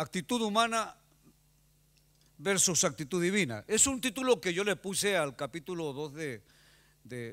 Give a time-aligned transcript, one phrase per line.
[0.00, 0.96] actitud humana
[2.38, 3.64] versus actitud divina.
[3.68, 6.42] Es un título que yo le puse al capítulo 2 de,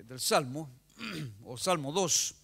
[0.03, 0.69] del Salmo,
[1.45, 2.35] o Salmo 2.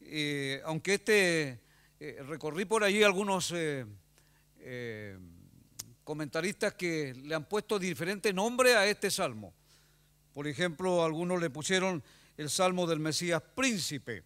[0.00, 1.60] Eh, aunque este,
[2.00, 5.18] eh, recorrí por allí algunos eh,
[6.04, 9.52] comentaristas que le han puesto diferente nombre a este salmo.
[10.32, 12.02] Por ejemplo, algunos le pusieron
[12.38, 14.24] el salmo del Mesías príncipe.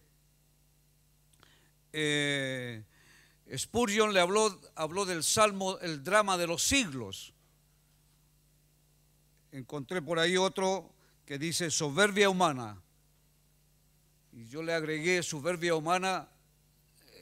[3.57, 7.33] Spurgeon le habló, habló del salmo, el drama de los siglos.
[9.51, 10.93] Encontré por ahí otro
[11.25, 12.81] que dice soberbia humana.
[14.33, 16.29] Y yo le agregué soberbia humana,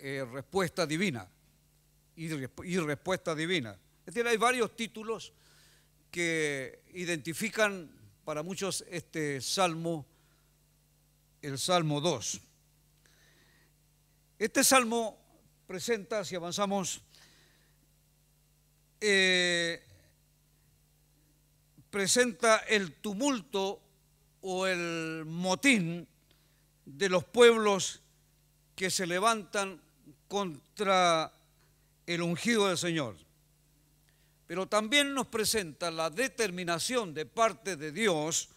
[0.01, 1.29] eh, respuesta divina.
[2.15, 3.77] Y, y respuesta divina.
[4.05, 5.31] Es decir, hay varios títulos
[6.11, 7.89] que identifican
[8.25, 10.05] para muchos este salmo,
[11.41, 12.41] el Salmo 2.
[14.39, 15.26] Este salmo
[15.67, 17.01] presenta, si avanzamos,
[19.01, 19.83] eh,
[21.89, 23.81] presenta el tumulto
[24.41, 26.07] o el motín
[26.85, 28.01] de los pueblos
[28.75, 29.81] que se levantan
[30.29, 31.33] contra
[32.05, 33.17] el ungido del Señor.
[34.47, 38.49] Pero también nos presenta la determinación de parte de Dios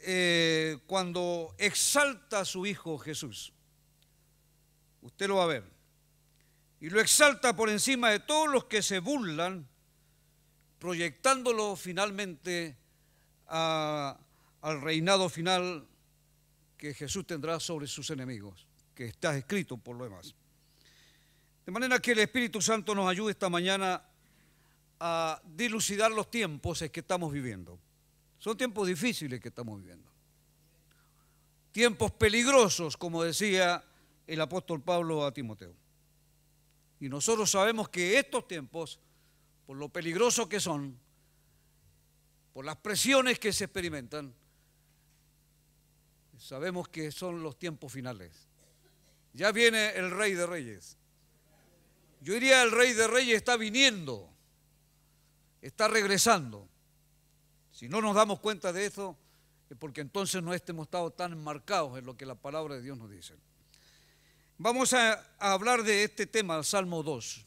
[0.00, 3.53] eh, cuando exalta a su Hijo Jesús.
[5.04, 5.64] Usted lo va a ver.
[6.80, 9.68] Y lo exalta por encima de todos los que se burlan,
[10.78, 12.76] proyectándolo finalmente
[13.46, 15.86] al reinado final
[16.78, 20.34] que Jesús tendrá sobre sus enemigos, que está escrito por lo demás.
[21.66, 24.02] De manera que el Espíritu Santo nos ayude esta mañana
[25.00, 27.78] a dilucidar los tiempos que estamos viviendo.
[28.38, 30.10] Son tiempos difíciles que estamos viviendo.
[31.72, 33.84] Tiempos peligrosos, como decía
[34.26, 35.74] el apóstol Pablo a Timoteo.
[37.00, 38.98] Y nosotros sabemos que estos tiempos,
[39.66, 40.98] por lo peligrosos que son,
[42.52, 44.34] por las presiones que se experimentan,
[46.38, 48.48] sabemos que son los tiempos finales.
[49.32, 50.96] Ya viene el rey de reyes.
[52.20, 54.30] Yo diría el rey de reyes está viniendo,
[55.60, 56.68] está regresando.
[57.70, 59.18] Si no nos damos cuenta de eso,
[59.68, 62.96] es porque entonces no hemos estado tan enmarcados en lo que la palabra de Dios
[62.96, 63.34] nos dice.
[64.56, 67.44] Vamos a, hablar de este tema, el Salmo 2,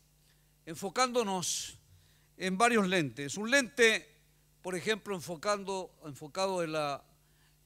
[0.65, 1.77] enfocándonos
[2.35, 3.37] en varios lentes.
[3.37, 4.05] Un lente,
[4.61, 7.01] por ejemplo, enfocando, enfocado en la,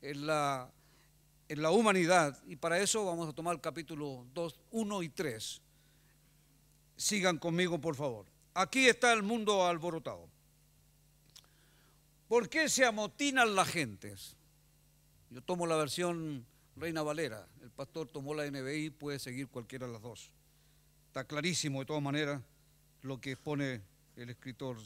[0.03, 5.62] en, la, humanidad, y para eso vamos a tomar el capítulo 2, 1 y 3.
[6.96, 8.28] Sigan conmigo, por favor.
[8.53, 10.30] Aquí está el mundo alborotado.
[12.28, 14.35] ¿Por qué se amotinan las gentes?
[15.31, 17.47] Yo tomo la versión Reina Valera.
[17.61, 20.31] El pastor tomó la NBI, puede seguir cualquiera de las dos.
[21.07, 22.41] Está clarísimo de todas maneras
[23.01, 23.81] lo que expone
[24.15, 24.77] el escritor.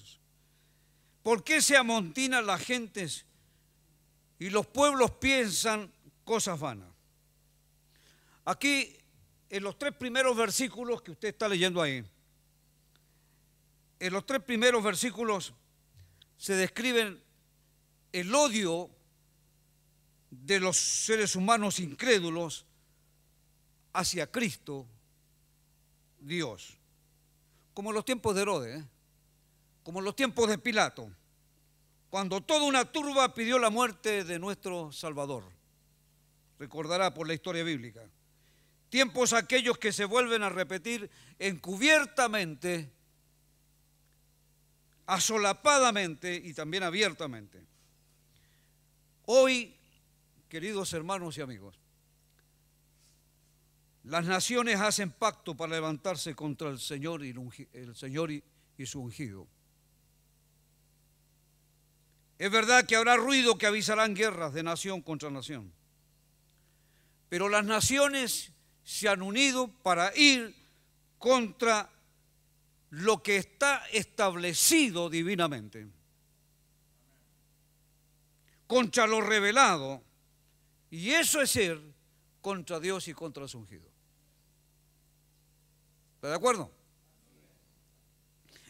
[1.21, 3.25] ¿Por qué se amontinan las gentes
[4.39, 5.91] y los pueblos piensan
[6.23, 6.89] cosas vanas?
[8.45, 8.95] Aquí,
[9.49, 12.05] en los tres primeros versículos que usted está leyendo ahí,
[13.99, 15.53] en los tres primeros versículos
[16.37, 17.21] se describen
[18.11, 18.89] el odio
[20.43, 22.65] de los seres humanos incrédulos
[23.93, 24.85] hacia Cristo,
[26.19, 26.77] Dios.
[27.73, 28.83] Como en los tiempos de Herodes,
[29.83, 31.09] como en los tiempos de Pilato,
[32.09, 35.43] cuando toda una turba pidió la muerte de nuestro Salvador.
[36.57, 38.01] Recordará por la historia bíblica.
[38.89, 42.89] Tiempos aquellos que se vuelven a repetir encubiertamente,
[45.05, 47.61] asolapadamente y también abiertamente.
[49.25, 49.74] Hoy
[50.55, 51.77] queridos hermanos y amigos,
[54.05, 57.35] las naciones hacen pacto para levantarse contra el Señor y,
[57.73, 58.41] el Señor y,
[58.85, 59.49] su ungido.
[62.39, 65.73] Es verdad que habrá ruido que avisarán guerras de nación contra nación.
[67.27, 70.55] Pero las naciones se han unido para ir
[71.17, 71.89] contra
[72.91, 75.85] lo que está establecido divinamente,
[78.67, 80.14] contra lo revelado
[80.95, 81.81] y eso es ser
[82.39, 83.91] contra Dios y contra su ungido.
[86.15, 86.71] ¿Está de acuerdo?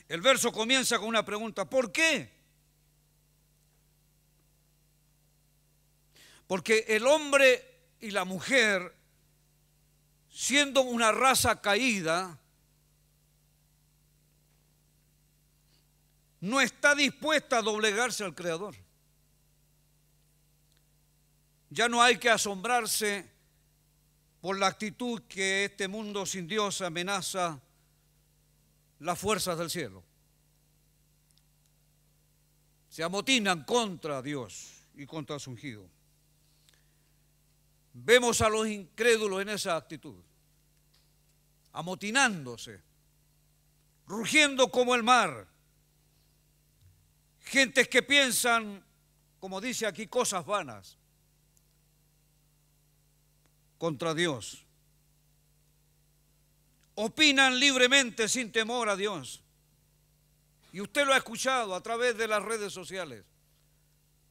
[0.08, 2.34] El verso comienza con una pregunta, ¿por qué?
[6.48, 8.96] Porque el hombre y la mujer,
[10.28, 12.40] siendo una raza caída,
[16.42, 18.85] no está dispuesta a doblegarse al Creador.
[21.76, 23.30] Ya no hay que asombrarse
[24.40, 27.62] por la actitud que este mundo sin Dios amenaza
[29.00, 30.02] las fuerzas del cielo.
[32.88, 35.86] Se amotinan contra Dios y contra su ungido.
[37.92, 40.16] Vemos a los incrédulos en esa actitud,
[41.74, 42.82] amotinándose,
[44.08, 45.46] rugiendo como el mar.
[47.42, 48.82] Gentes que piensan,
[49.42, 50.98] como dice aquí, cosas vanas
[53.86, 54.66] contra Dios.
[56.96, 59.44] Opinan libremente sin temor a Dios.
[60.72, 63.24] Y usted lo ha escuchado a través de las redes sociales,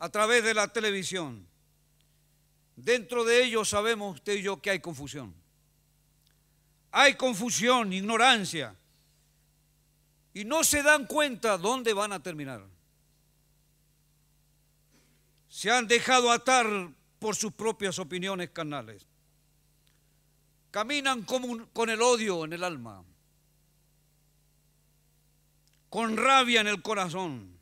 [0.00, 1.46] a través de la televisión.
[2.74, 5.32] Dentro de ellos sabemos usted y yo que hay confusión.
[6.90, 8.74] Hay confusión, ignorancia.
[10.32, 12.66] Y no se dan cuenta dónde van a terminar.
[15.48, 16.66] Se han dejado atar
[17.20, 19.06] por sus propias opiniones carnales.
[20.74, 23.04] Caminan con el odio en el alma,
[25.88, 27.60] con rabia en el corazón.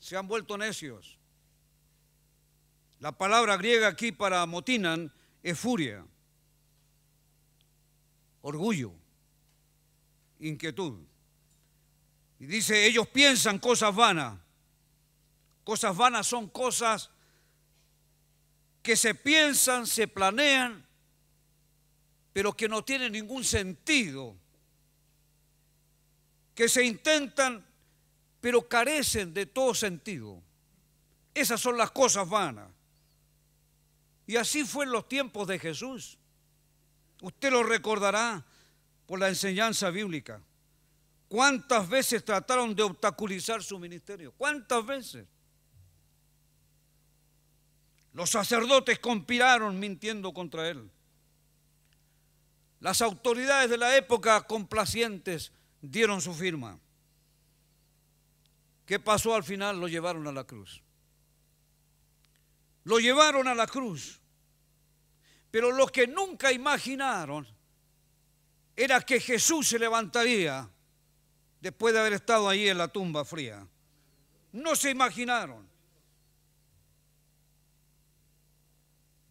[0.00, 1.18] Se han vuelto necios
[2.98, 6.04] la palabra griega aquí para motinan es furia,
[8.42, 8.92] orgullo,
[10.40, 10.98] inquietud.
[12.40, 14.36] Y dice, ellos piensan cosas vanas.
[15.62, 17.10] Cosas vanas son cosas
[18.82, 20.87] que se piensan, se planean,
[22.32, 24.36] pero que no tienen ningún sentido.
[26.54, 27.64] Que se intentan,
[28.40, 30.42] pero carecen de todo sentido.
[31.34, 32.68] Esas son las cosas vanas.
[34.26, 36.18] Y así fue en los tiempos de Jesús.
[37.22, 38.44] Usted lo recordará
[39.06, 40.42] por la enseñanza bíblica.
[41.28, 44.32] ¿Cuántas veces trataron de obstaculizar su ministerio?
[44.36, 45.26] ¿Cuántas veces?
[48.12, 50.90] Los sacerdotes conspiraron mintiendo contra él.
[52.80, 56.78] Las autoridades de la época complacientes dieron su firma.
[58.86, 59.80] ¿Qué pasó al final?
[59.80, 60.82] Lo llevaron a la cruz.
[62.84, 64.20] Lo llevaron a la cruz.
[65.50, 67.46] Pero lo que nunca imaginaron
[68.76, 70.70] era que Jesús se levantaría
[71.60, 73.66] después de haber estado ahí en la tumba fría.
[74.52, 75.68] No se imaginaron.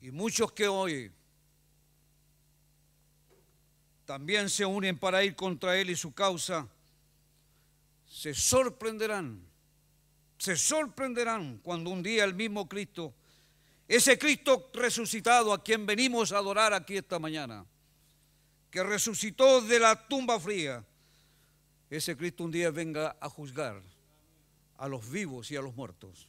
[0.02, 1.12] Y muchos que hoy
[4.08, 6.68] también se unen para ir contra Él y su causa,
[8.08, 9.40] se sorprenderán,
[10.40, 13.14] se sorprenderán cuando un día el mismo Cristo
[13.88, 17.66] ese Cristo resucitado a quien venimos a adorar aquí esta mañana,
[18.70, 20.86] que resucitó de la tumba fría,
[21.90, 23.82] ese Cristo un día venga a juzgar
[24.78, 26.28] a los vivos y a los muertos.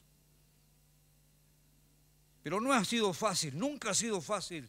[2.45, 4.69] Pero no ha sido fácil, nunca ha sido fácil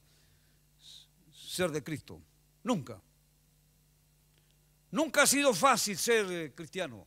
[1.32, 2.20] ser de Cristo,
[2.64, 3.02] nunca.
[4.92, 7.06] Nunca ha sido fácil ser cristiano.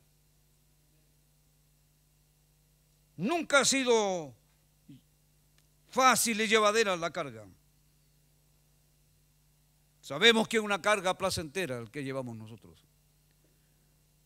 [3.17, 4.35] Nunca ha sido
[5.91, 7.45] fácil y llevadera la carga.
[10.01, 12.85] Sabemos que es una carga placentera el que llevamos nosotros.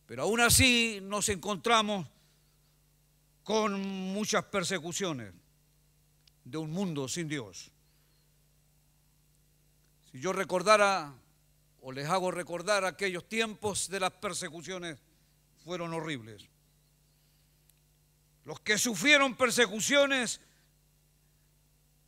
[0.07, 2.07] Pero aún así nos encontramos
[3.43, 3.81] con
[4.13, 5.35] muchas persecuciones
[6.45, 7.71] de un mundo sin Dios.
[10.17, 11.13] Si yo recordara
[11.83, 14.99] o les hago recordar aquellos tiempos de las persecuciones
[15.63, 16.49] fueron horribles.
[18.47, 20.41] Los que sufrieron persecuciones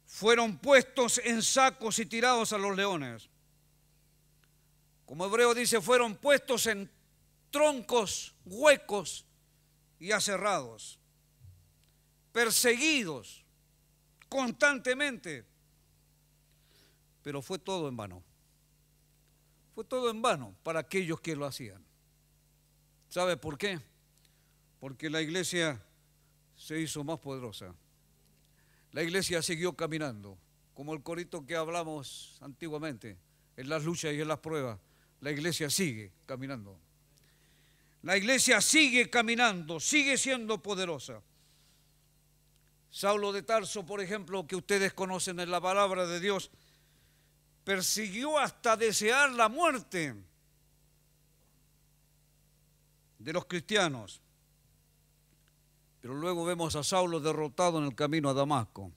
[0.06, 3.28] fueron puestos en sacos y tirados a los leones.
[5.04, 6.90] Como Hebreo dice, fueron puestos en
[7.50, 9.26] troncos huecos
[9.98, 10.98] y aserrados,
[12.32, 13.44] perseguidos
[14.30, 15.44] constantemente.
[17.28, 18.24] Pero fue todo en vano.
[19.74, 21.84] Fue todo en vano para aquellos que lo hacían.
[23.10, 23.78] ¿Sabe por qué?
[24.80, 25.78] Porque la iglesia
[26.56, 27.74] se hizo más poderosa
[28.92, 30.38] la iglesia siguió caminando,
[30.72, 33.18] como el corito que hablamos antiguamente,
[33.54, 34.80] en las luchas y en las pruebas.
[35.20, 36.80] La iglesia sigue caminando.
[38.04, 41.20] La iglesia sigue caminando, sigue siendo poderosa.
[42.90, 46.50] Saulo de Tarso, por ejemplo, que ustedes conocen en la palabra de Dios,
[47.68, 50.14] persiguió hasta desear la muerte
[53.18, 54.22] de los cristianos.
[56.00, 58.90] Pero luego vemos a Saulo derrotado en el camino a Damasco.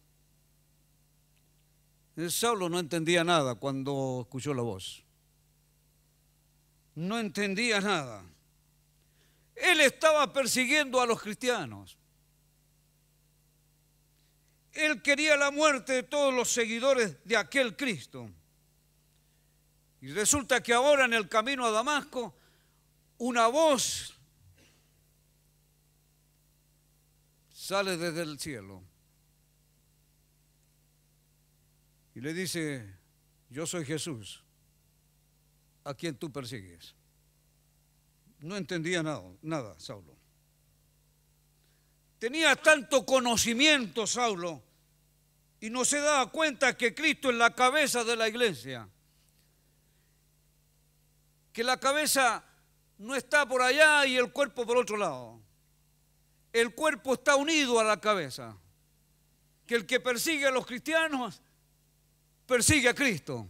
[2.29, 5.03] Saulo no entendía nada cuando escuchó la voz.
[6.95, 8.23] No entendía nada.
[9.53, 11.97] Él estaba persiguiendo a los cristianos.
[14.71, 18.31] Él quería la muerte de todos los seguidores de aquel Cristo.
[20.01, 22.35] Y resulta que ahora en el camino a Damasco
[23.19, 24.17] una voz
[27.51, 28.83] sale desde el cielo
[32.15, 32.97] y le dice,
[33.49, 34.43] yo soy Jesús,
[35.83, 36.95] a quien tú persigues.
[38.39, 40.17] No entendía nada, nada, Saulo.
[42.17, 44.63] Tenía tanto conocimiento, Saulo,
[45.59, 48.89] y no se daba cuenta que Cristo es la cabeza de la iglesia.
[51.53, 52.43] Que la cabeza
[52.97, 55.41] no está por allá y el cuerpo por otro lado.
[56.53, 58.57] El cuerpo está unido a la cabeza.
[59.65, 61.41] Que el que persigue a los cristianos
[62.51, 63.47] persigue a Cristo.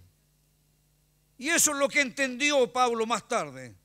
[1.39, 3.75] Y eso es lo que entendió Pablo más tarde.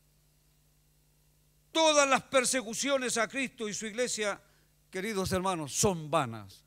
[1.72, 4.38] Todas las persecuciones a Cristo y su iglesia,
[4.90, 6.62] queridos hermanos, son vanas.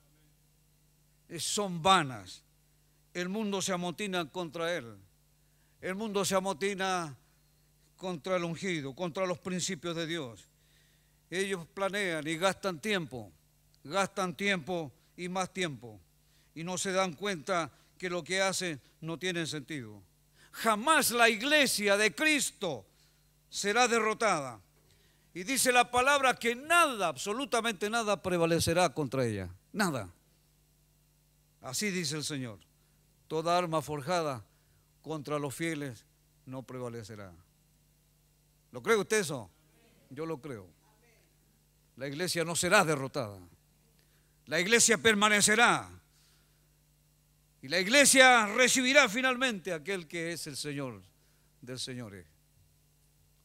[1.38, 2.44] Son vanas.
[3.14, 4.98] El mundo se amotina contra él.
[5.80, 7.16] El mundo se amotina
[8.00, 10.46] contra el ungido, contra los principios de Dios.
[11.30, 13.30] Ellos planean y gastan tiempo,
[13.84, 16.00] gastan tiempo y más tiempo.
[16.56, 20.02] Y no se dan cuenta que lo que hacen no tiene sentido.
[20.54, 22.86] Jamás la iglesia de Cristo
[23.50, 24.62] será derrotada.
[25.34, 29.50] Y dice la palabra que nada, absolutamente nada prevalecerá contra ella.
[29.74, 30.10] Nada.
[31.62, 32.60] Así dice el Señor.
[33.28, 34.46] Toda arma forjada
[35.02, 36.06] contra los fieles
[36.46, 37.34] no prevalecerá.
[38.72, 39.50] ¿Lo cree usted eso?
[40.10, 40.68] Yo lo creo.
[41.96, 43.40] La iglesia no será derrotada.
[44.46, 45.90] La iglesia permanecerá.
[47.62, 51.02] Y la iglesia recibirá finalmente aquel que es el Señor
[51.62, 52.26] del Señor.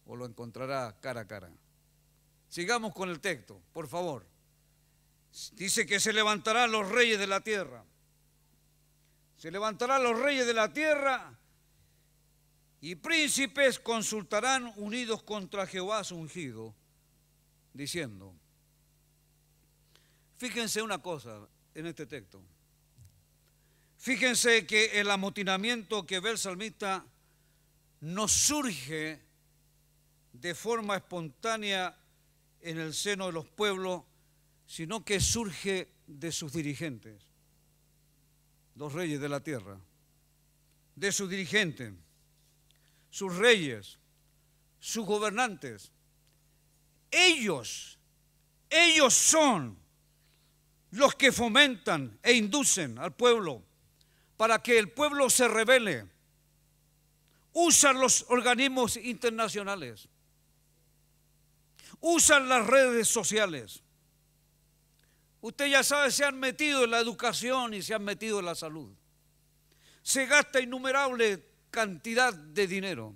[0.07, 1.50] O lo encontrará cara a cara.
[2.49, 4.25] Sigamos con el texto, por favor.
[5.52, 7.85] Dice que se levantarán los reyes de la tierra.
[9.37, 11.37] Se levantarán los reyes de la tierra
[12.84, 16.74] y príncipes consultarán unidos contra Jehová su ungido,
[17.72, 18.34] diciendo,
[20.36, 22.42] fíjense una cosa en este texto.
[23.96, 27.06] Fíjense que el amotinamiento que ve el salmista
[28.02, 29.18] no surge
[30.34, 31.98] de forma espontánea
[32.60, 34.02] en el seno de los pueblos,
[34.66, 37.22] sino que surge de sus dirigentes,
[38.74, 39.80] los reyes de la tierra,
[40.94, 41.94] de sus dirigentes,
[43.14, 43.97] sus reyes,
[44.80, 45.92] sus gobernantes.
[47.12, 47.97] Ellos,
[48.68, 49.78] ellos son
[50.90, 53.62] los que fomentan e inducen al pueblo
[54.37, 56.09] para que el pueblo se revele.
[57.52, 60.09] Usan los organismos internacionales.
[62.00, 63.80] Usan las redes sociales.
[65.40, 68.56] Usted ya sabe, se han metido en la educación y se han metido en la
[68.56, 68.92] salud.
[70.02, 73.14] Se gasta innumerable cantidad de dinero.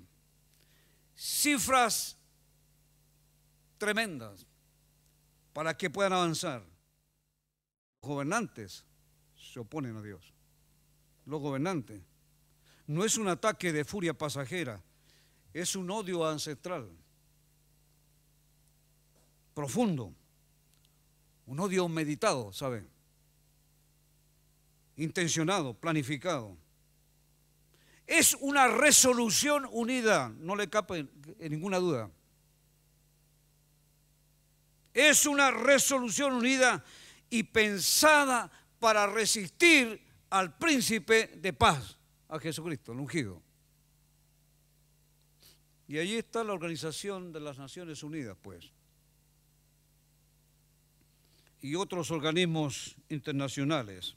[1.15, 2.17] Cifras
[3.79, 4.45] tremendas
[5.53, 6.63] para que puedan avanzar.
[8.03, 8.85] Los gobernantes
[9.37, 10.33] se oponen a Dios
[11.29, 12.01] los gobernantes.
[12.87, 14.83] No es un ataque de furia pasajera,
[15.53, 16.89] es un odio ancestral,
[19.55, 20.15] profundo,
[21.47, 22.89] un odio meditado, ¿sabe?
[24.97, 26.57] Intencionado, planificado.
[28.09, 31.07] Es una resolución unida, no le cabe
[31.39, 32.11] ninguna duda.
[34.95, 36.83] Es una resolución unida
[37.29, 38.51] y pensada
[38.81, 40.01] para resistir
[40.31, 41.99] al príncipe de paz,
[42.31, 43.43] a Jesucristo, el ungido.
[45.87, 48.73] Y allí está la Organización de las Naciones Unidas, pues.
[51.61, 54.17] Y otros organismos internacionales.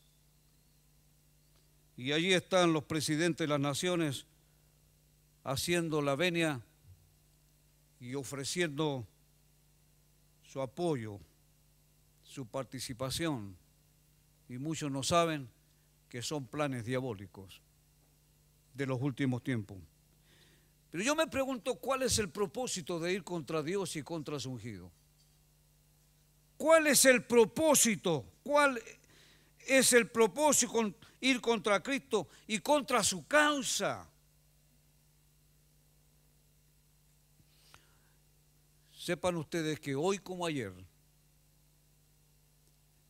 [2.01, 4.25] Y allí están los presidentes de las naciones
[5.43, 6.59] haciendo la venia
[7.99, 9.05] y ofreciendo
[10.41, 11.19] su apoyo,
[12.23, 13.55] su participación.
[14.49, 15.47] Y muchos no saben
[16.09, 17.61] que son planes diabólicos
[18.73, 19.77] de los últimos tiempos.
[20.89, 24.49] Pero yo me pregunto cuál es el propósito de ir contra Dios y contra su
[24.49, 24.91] ungido.
[26.57, 28.25] ¿Cuál es el propósito?
[28.41, 28.81] ¿Cuál
[29.67, 34.07] es el propósito ir contra Cristo y contra su causa?
[38.91, 40.73] Sepan ustedes que hoy como ayer,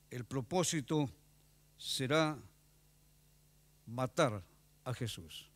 [0.10, 1.10] el propósito
[1.78, 2.38] será
[3.86, 4.44] matar
[4.84, 5.50] a Jesús.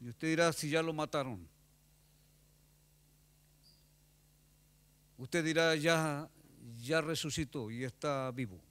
[0.00, 1.48] Y usted dirá si ya lo mataron.
[5.18, 6.28] Usted dirá ya,
[6.78, 8.65] ya resucitó y está vivo.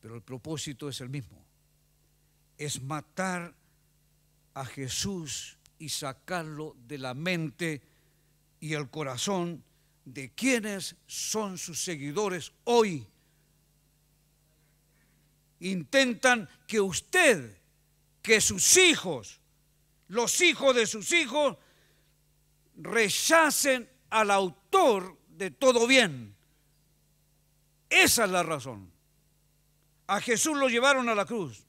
[0.00, 1.44] Pero el propósito es el mismo.
[2.58, 3.54] Es matar
[4.54, 7.82] a Jesús y sacarlo de la mente
[8.60, 9.62] y el corazón
[10.04, 13.06] de quienes son sus seguidores hoy.
[15.60, 17.58] Intentan que usted,
[18.22, 19.40] que sus hijos,
[20.08, 21.56] los hijos de sus hijos,
[22.76, 26.34] rechacen al autor de todo bien.
[27.90, 28.95] Esa es la razón.
[30.06, 31.64] A Jesús lo llevaron a la cruz.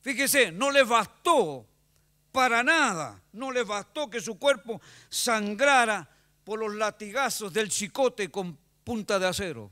[0.00, 1.66] Fíjese, no les bastó
[2.30, 6.08] para nada, no les bastó que su cuerpo sangrara
[6.44, 9.70] por los latigazos del chicote con punta de acero.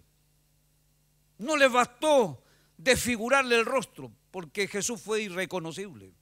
[1.39, 2.43] No les bastó
[2.77, 6.13] desfigurarle el rostro, porque Jesús fue irreconocible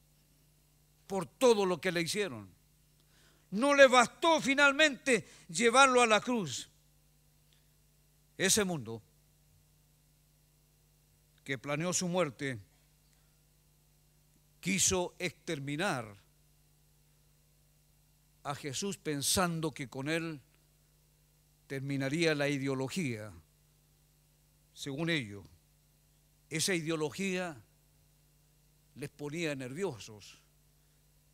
[1.07, 2.49] por todo lo que le hicieron.
[3.51, 6.69] No le bastó finalmente llevarlo a la cruz.
[8.37, 9.03] Ese mundo
[11.45, 12.59] que planeó su muerte
[14.61, 16.17] quiso exterminar
[18.45, 20.41] a Jesús pensando que con él
[21.67, 23.33] terminaría la ideología,
[24.73, 25.45] según ellos.
[26.49, 27.61] Esa ideología
[28.95, 30.39] les ponía nerviosos,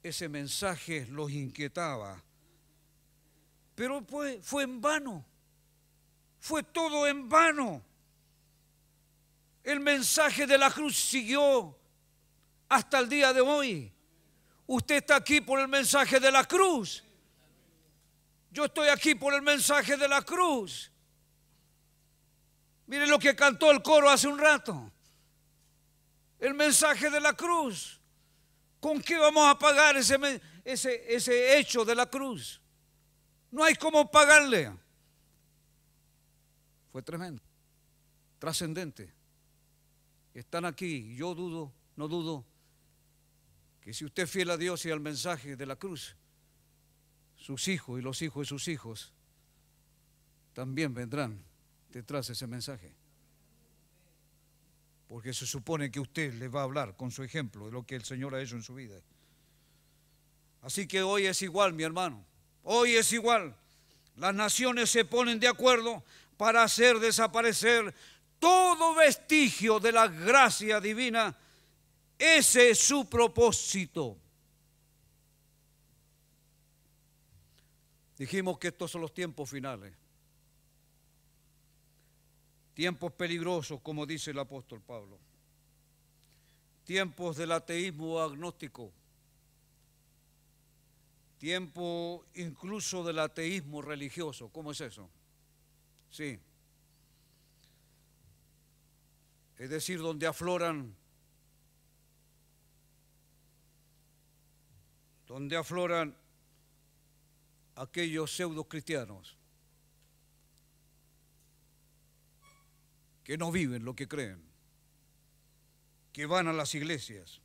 [0.03, 2.23] ese mensaje los inquietaba,
[3.75, 5.25] pero fue, fue en vano,
[6.41, 7.88] fue todo en vano.
[9.69, 11.79] El mensaje de la cruz siguió
[12.71, 13.93] hasta el día de hoy.
[14.67, 17.05] Usted está aquí por el mensaje de la cruz.
[18.51, 20.91] Yo estoy aquí por el mensaje de la cruz.
[22.87, 24.91] Mire lo que cantó el coro hace un rato.
[26.39, 28.01] El mensaje de la cruz.
[28.81, 32.59] ¿Con qué vamos a pagar ese, ese, ese hecho de la cruz?
[33.51, 34.73] No hay cómo pagarle.
[36.91, 37.43] Fue tremendo,
[38.39, 39.18] trascendente.
[40.35, 42.45] Están aquí, yo dudo, no dudo,
[43.81, 46.15] que si usted es fiel a Dios y al mensaje de la cruz,
[47.37, 49.13] sus hijos y los hijos de sus hijos
[50.53, 51.43] también vendrán
[51.91, 52.93] detrás de ese mensaje.
[55.09, 57.95] Porque se supone que usted le va a hablar con su ejemplo de lo que
[57.95, 59.01] el Señor ha hecho en su vida.
[60.61, 62.25] Así que hoy es igual, mi hermano.
[62.65, 63.57] Hoy es igual.
[64.17, 66.03] Las naciones se ponen de acuerdo
[66.37, 67.95] para hacer desaparecer
[68.39, 71.37] todo vestigio de la gracia divina.
[72.19, 74.17] Ese es su propósito.
[78.17, 79.95] Dijimos que estos son los tiempos finales.
[82.75, 85.19] Tiempos peligrosos, como dice el apóstol Pablo.
[86.85, 88.93] Tiempos del ateísmo agnóstico.
[91.39, 94.49] Tiempo incluso del ateísmo religioso.
[94.49, 95.09] ¿Cómo es eso?
[96.11, 96.41] Sí.
[99.59, 100.97] Es decir, donde afloran
[105.27, 106.17] donde afloran
[107.75, 109.37] aquellos pseudo cristianos
[113.23, 114.43] que no viven lo que creen,
[116.15, 117.43] que van a las iglesias,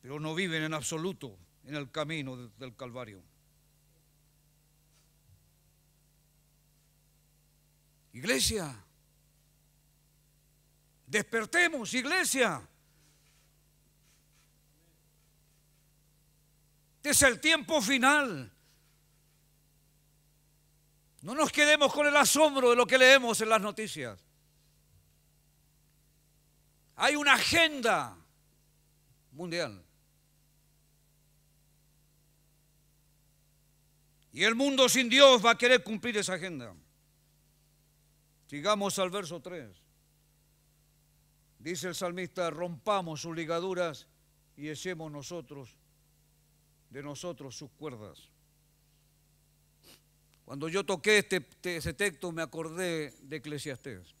[0.00, 3.22] pero no viven en absoluto en el camino del Calvario.
[8.14, 8.82] Iglesia,
[11.12, 12.66] despertemos, iglesia.
[16.96, 18.50] Este es el tiempo final.
[21.20, 24.24] No nos quedemos con el asombro de lo que leemos en las noticias.
[26.96, 28.16] Hay una agenda
[29.32, 29.84] mundial.
[34.32, 36.74] Y el mundo sin Dios va a querer cumplir esa agenda.
[38.46, 39.81] Sigamos al verso 3.
[41.62, 44.08] Dice el salmista, rompamos sus ligaduras
[44.56, 45.78] y echemos nosotros
[46.90, 48.28] de nosotros sus cuerdas.
[50.44, 54.12] Cuando yo toqué este, ese texto me acordé de Eclesiastés.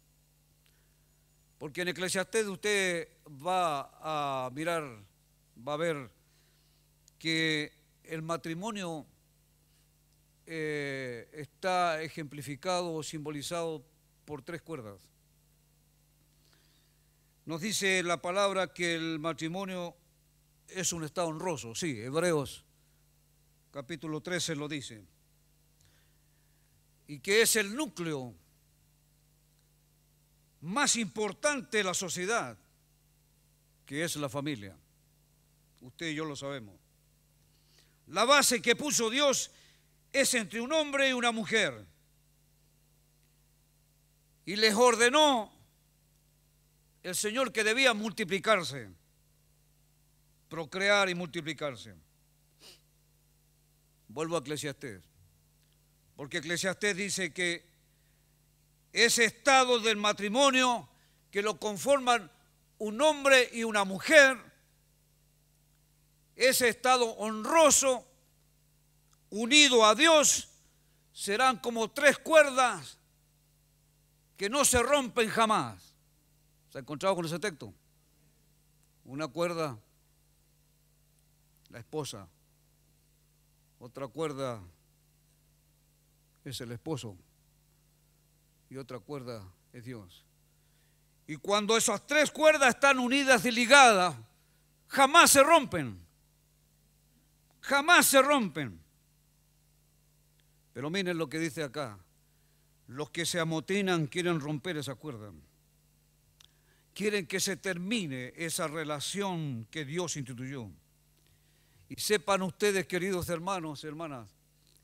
[1.58, 3.08] Porque en Eclesiastés usted
[3.44, 4.84] va a mirar,
[5.66, 6.10] va a ver
[7.18, 7.72] que
[8.04, 9.04] el matrimonio
[10.46, 13.84] eh, está ejemplificado o simbolizado
[14.24, 15.11] por tres cuerdas.
[17.44, 19.96] Nos dice la palabra que el matrimonio
[20.68, 22.64] es un estado honroso, sí, Hebreos
[23.72, 25.02] capítulo 13 lo dice
[27.06, 28.34] y que es el núcleo
[30.60, 32.56] más importante de la sociedad,
[33.84, 34.76] que es la familia.
[35.80, 36.76] Usted y yo lo sabemos.
[38.06, 39.50] La base que puso Dios
[40.12, 41.84] es entre un hombre y una mujer.
[44.46, 45.52] Y les ordenó
[47.02, 48.90] el Señor que debía multiplicarse.
[50.48, 51.94] procrear y multiplicarse.
[54.08, 55.02] Vuelvo a Eclesiastés,
[56.14, 57.64] porque Eclesiastés dice que
[58.92, 60.86] ese estado del matrimonio
[61.30, 62.30] que lo conforman
[62.76, 64.36] un hombre y una mujer,
[66.36, 68.06] ese estado honroso,
[69.30, 70.50] unido a Dios,
[71.14, 72.98] serán como tres cuerdas
[74.36, 75.91] que no se rompen jamás.
[76.72, 77.74] ¿Se ha encontrado con ese texto?
[79.04, 79.78] Una cuerda,
[81.68, 82.26] la esposa.
[83.78, 84.58] Otra cuerda
[86.42, 87.14] es el esposo.
[88.70, 90.24] Y otra cuerda es Dios.
[91.26, 94.16] Y cuando esas tres cuerdas están unidas y ligadas,
[94.86, 96.00] jamás se rompen.
[97.60, 98.80] Jamás se rompen.
[100.72, 101.98] Pero miren lo que dice acá.
[102.86, 105.30] Los que se amotinan quieren romper esa cuerda.
[106.94, 110.68] Quieren que se termine esa relación que Dios instituyó.
[111.88, 114.28] Y sepan ustedes, queridos hermanos y hermanas,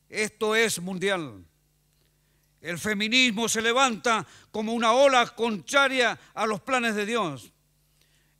[0.09, 1.45] esto es mundial.
[2.61, 7.53] El feminismo se levanta como una ola contraria a los planes de Dios.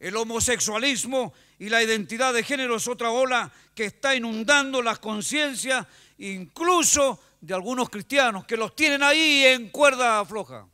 [0.01, 5.87] El homosexualismo y la identidad de género es otra ola que está inundando las conciencias,
[6.19, 10.67] incluso de algunos cristianos, que los tienen ahí en cuerda floja.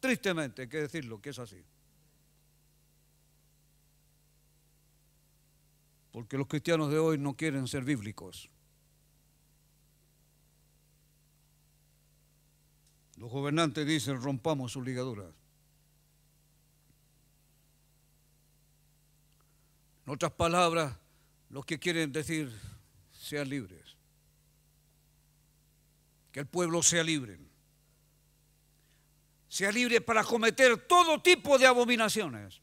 [0.00, 1.62] Tristemente, hay que decirlo, que es así.
[6.12, 8.48] Porque los cristianos de hoy no quieren ser bíblicos.
[13.16, 15.32] Los gobernantes dicen rompamos sus ligaduras.
[20.06, 20.96] En otras palabras,
[21.48, 22.52] los que quieren decir
[23.12, 23.96] sean libres.
[26.32, 27.38] Que el pueblo sea libre.
[29.48, 32.61] Sea libre para cometer todo tipo de abominaciones.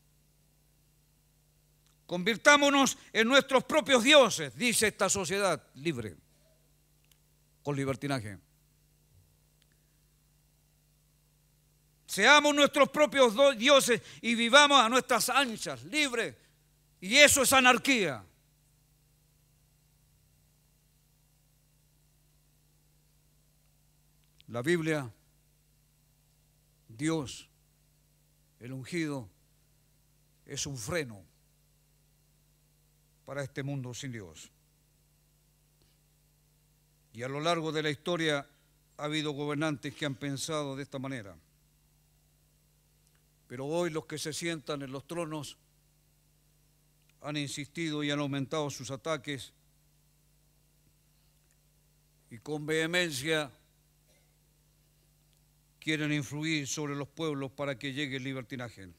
[2.10, 6.18] Convirtámonos en nuestros propios dioses, dice esta sociedad libre,
[7.62, 8.40] con libertinaje.
[12.08, 16.36] Seamos nuestros propios dioses y vivamos a nuestras anchas, libres.
[17.00, 18.26] Y eso es anarquía.
[24.48, 25.14] La Biblia,
[26.88, 27.48] Dios,
[28.60, 29.30] el ungido,
[30.48, 31.29] es un freno
[33.30, 34.50] para este mundo sin Dios.
[37.14, 38.44] Y a lo largo de la historia
[38.98, 41.38] ha habido gobernantes que han pensado de esta manera.
[43.46, 45.58] Pero hoy los que se sientan en los tronos
[47.22, 49.54] han insistido y han aumentado sus ataques
[52.32, 53.52] y con vehemencia
[55.80, 58.90] quieren influir sobre los pueblos para que llegue el libertinaje.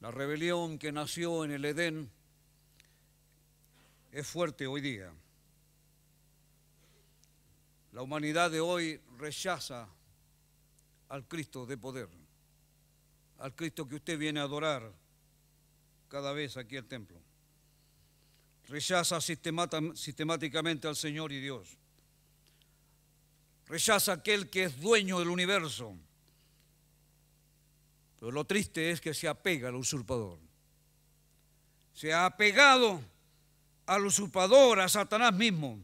[0.00, 2.10] La rebelión que nació en el Edén
[4.14, 5.12] es fuerte hoy día.
[7.90, 9.88] La humanidad de hoy rechaza
[11.08, 12.08] al Cristo de poder
[13.38, 14.92] al Cristo que usted viene a adorar
[16.08, 17.20] cada vez aquí al templo.
[18.68, 21.76] Rechaza sistemáticamente al Señor y Dios.
[23.66, 25.94] Rechaza aquel que es dueño del universo.
[28.18, 30.38] Pero lo triste es que se apega al usurpador.
[31.92, 33.02] Se ha apegado
[33.86, 35.78] al usurpador, a Satanás mismo.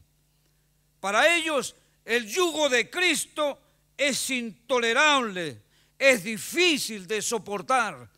[1.00, 3.60] Para ellos el yugo de Cristo
[3.96, 5.62] es intolerable,
[5.98, 8.10] es difícil de soportar.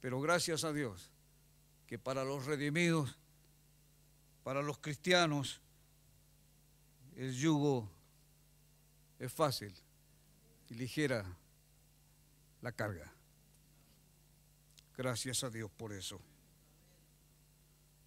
[0.00, 1.10] Pero gracias a Dios
[1.86, 3.16] que para los redimidos,
[4.42, 5.60] para los cristianos,
[7.16, 7.88] el yugo
[9.18, 9.72] es fácil
[10.68, 11.24] y ligera
[12.60, 13.12] la carga.
[14.96, 16.20] Gracias a Dios por eso.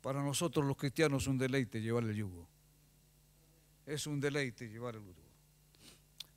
[0.05, 2.47] Para nosotros los cristianos es un deleite llevar el yugo.
[3.87, 5.23] Es un deleite llevar el yugo.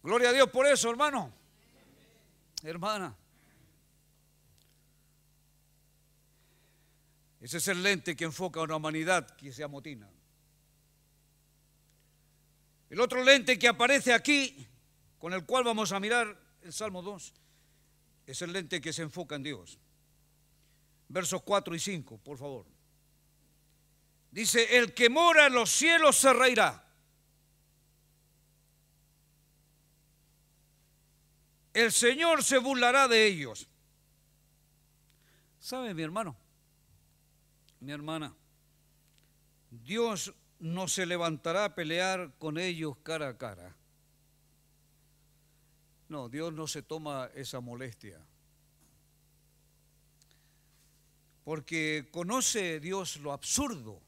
[0.03, 1.31] Gloria a Dios por eso, hermano
[2.63, 3.15] hermana.
[7.43, 10.09] Ese es el lente que enfoca a una humanidad que se amotina.
[12.89, 14.67] El otro lente que aparece aquí,
[15.19, 17.35] con el cual vamos a mirar el Salmo 2,
[18.29, 19.79] es el lente que se enfoca en Dios.
[21.09, 22.78] Versos 4 y 5, por favor.
[24.31, 26.85] Dice, el que mora en los cielos se reirá.
[31.75, 33.69] el Señor se burlará de ellos.
[35.61, 36.37] ¿Sabe, mi hermano?
[37.79, 38.35] Mi hermana,
[39.71, 43.77] Dios no se levantará a pelear con ellos cara a cara.
[46.09, 48.21] No, Dios no se toma esa molestia.
[51.49, 54.03] porque conoce Dios lo absurdo,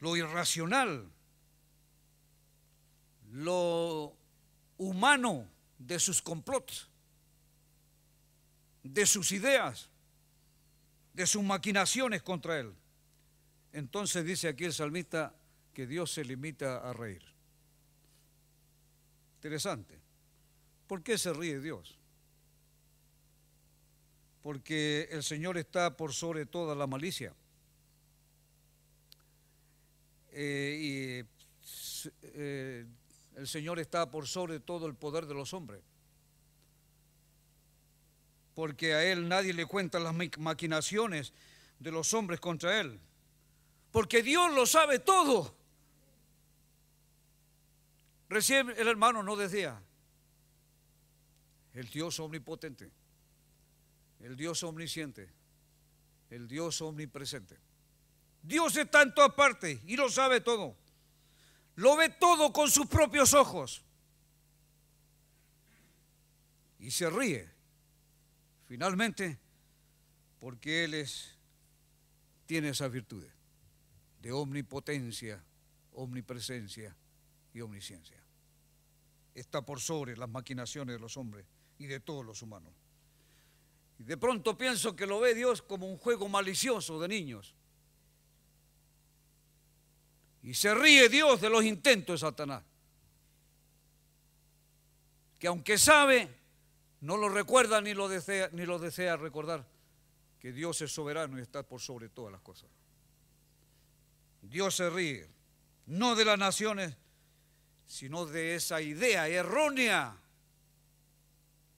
[0.00, 1.08] lo irracional,
[3.32, 4.16] lo
[4.78, 6.88] humano de sus complots,
[8.82, 9.88] de sus ideas,
[11.12, 12.74] de sus maquinaciones contra él.
[13.72, 15.34] Entonces dice aquí el salmista
[15.72, 17.22] que Dios se limita a reír.
[19.36, 19.98] Interesante.
[20.86, 21.98] ¿Por qué se ríe Dios?
[24.42, 27.34] Porque el Señor está por sobre toda la malicia.
[30.32, 32.86] Eh, y eh,
[33.36, 35.82] el Señor está por sobre todo el poder de los hombres.
[38.54, 41.32] Porque a Él nadie le cuenta las maquinaciones
[41.78, 43.00] de los hombres contra Él.
[43.90, 45.54] Porque Dios lo sabe todo.
[48.28, 49.82] Recién el hermano no decía,
[51.74, 52.90] el Dios omnipotente,
[54.20, 55.28] el Dios omnisciente,
[56.30, 57.58] el Dios omnipresente.
[58.42, 60.76] Dios está en todas partes y lo sabe todo.
[61.76, 63.82] Lo ve todo con sus propios ojos.
[66.78, 67.48] Y se ríe.
[68.66, 69.38] Finalmente,
[70.38, 71.36] porque Él es,
[72.46, 73.32] tiene esas virtudes
[74.20, 75.42] de omnipotencia,
[75.92, 76.94] omnipresencia
[77.52, 78.16] y omnisciencia.
[79.34, 81.46] Está por sobre las maquinaciones de los hombres
[81.78, 82.72] y de todos los humanos.
[83.98, 87.54] Y de pronto pienso que lo ve Dios como un juego malicioso de niños.
[90.42, 92.62] Y se ríe Dios de los intentos de Satanás.
[95.38, 96.28] Que aunque sabe,
[97.00, 99.66] no lo recuerda ni lo desea, ni lo desea recordar,
[100.38, 102.68] que Dios es soberano y está por sobre todas las cosas.
[104.42, 105.28] Dios se ríe,
[105.86, 106.96] no de las naciones,
[107.86, 110.16] sino de esa idea errónea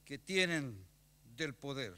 [0.05, 0.85] que tienen
[1.35, 1.95] del poder.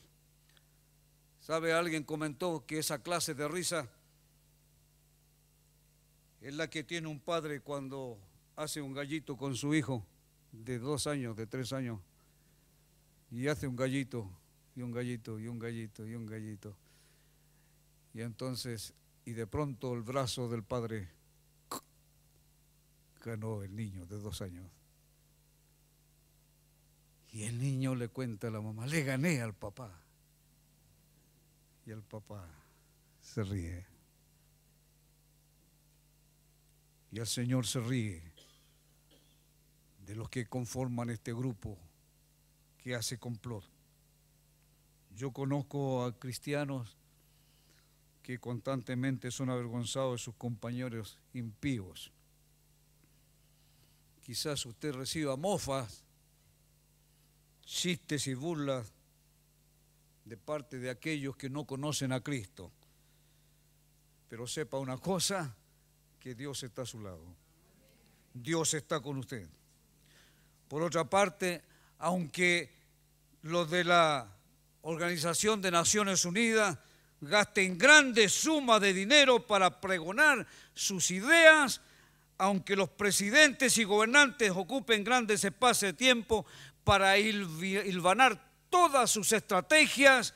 [1.41, 1.73] ¿Sabe?
[1.73, 3.89] Alguien comentó que esa clase de risa
[6.45, 8.19] es la que tiene un padre cuando
[8.55, 10.05] hace un gallito con su hijo
[10.51, 11.99] de dos años, de tres años,
[13.31, 14.29] y hace un gallito,
[14.75, 16.77] y un gallito, y un gallito, y un gallito.
[18.13, 18.93] Y entonces,
[19.25, 21.09] y de pronto el brazo del padre
[23.23, 24.69] ganó el niño de dos años.
[27.31, 29.99] Y el niño le cuenta a la mamá, le gané al papá.
[31.87, 32.47] Y el papá
[33.19, 33.94] se ríe.
[37.15, 38.21] Y el Señor se ríe
[40.05, 41.77] de los que conforman este grupo
[42.77, 43.63] que hace complot.
[45.15, 46.97] Yo conozco a cristianos
[48.21, 52.11] que constantemente son avergonzados de sus compañeros impíos.
[54.21, 56.03] Quizás usted reciba mofas,
[57.63, 58.91] chistes y burlas
[60.25, 62.73] de parte de aquellos que no conocen a Cristo.
[64.27, 65.55] Pero sepa una cosa,
[66.25, 67.23] que Dios está a su lado.
[68.33, 69.47] Dios está con usted.
[70.67, 71.61] Por otra parte,
[71.99, 72.73] aunque
[73.43, 74.27] los de la
[74.81, 76.79] Organización de Naciones Unidas
[77.21, 81.79] gasten grandes sumas de dinero para pregonar sus ideas,
[82.39, 86.43] aunque los presidentes y gobernantes ocupen grandes espacios de tiempo
[86.83, 90.33] para hilvanar todas sus estrategias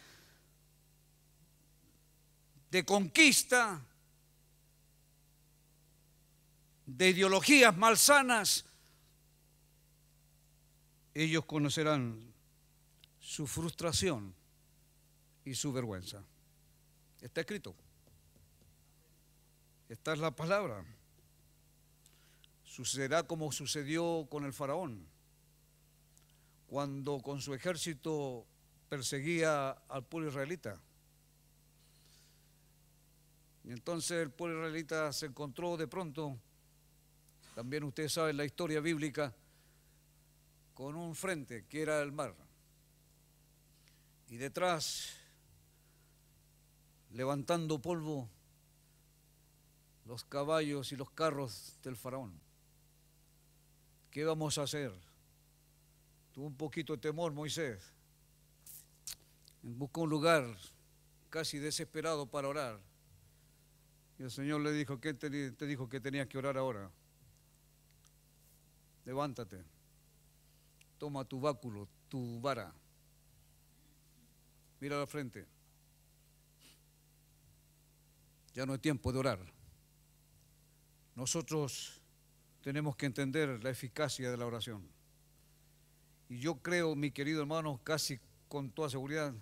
[2.69, 3.81] de conquista,
[6.97, 8.65] de ideologías malsanas,
[11.13, 12.33] ellos conocerán
[13.19, 14.33] su frustración
[15.45, 16.23] y su vergüenza.
[17.21, 17.75] Está escrito.
[19.87, 20.83] Esta es la palabra.
[22.63, 25.05] Sucederá como sucedió con el faraón,
[26.67, 28.45] cuando con su ejército
[28.87, 30.81] perseguía al pueblo israelita.
[33.63, 36.39] Y entonces el pueblo israelita se encontró de pronto
[37.59, 39.35] también ustedes saben la historia bíblica,
[40.73, 42.33] con un frente que era el mar.
[44.29, 45.17] Y detrás,
[47.11, 48.29] levantando polvo,
[50.05, 52.39] los caballos y los carros del faraón.
[54.09, 54.93] ¿Qué vamos a hacer?
[56.31, 57.91] Tuvo un poquito de temor Moisés.
[59.63, 60.45] Buscó un lugar
[61.29, 62.79] casi desesperado para orar.
[64.17, 66.89] Y el Señor le dijo, ¿qué te, te dijo que tenías que orar ahora?
[69.05, 69.63] Levántate,
[70.97, 72.73] toma tu báculo, tu vara,
[74.79, 75.45] mira a la frente.
[78.53, 79.39] Ya no hay tiempo de orar.
[81.15, 82.01] Nosotros
[82.61, 84.87] tenemos que entender la eficacia de la oración.
[86.29, 89.33] Y yo creo, mi querido hermano, casi con toda seguridad,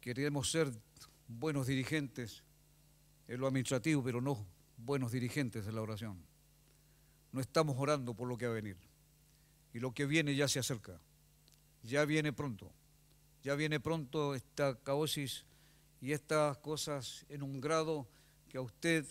[0.00, 0.72] queremos ser
[1.28, 2.42] buenos dirigentes
[3.28, 6.31] en lo administrativo, pero no buenos dirigentes en la oración.
[7.32, 8.76] No estamos orando por lo que va a venir.
[9.72, 11.00] Y lo que viene ya se acerca.
[11.82, 12.70] Ya viene pronto.
[13.42, 15.44] Ya viene pronto esta caosis
[16.00, 18.06] y estas cosas en un grado
[18.48, 19.06] que a usted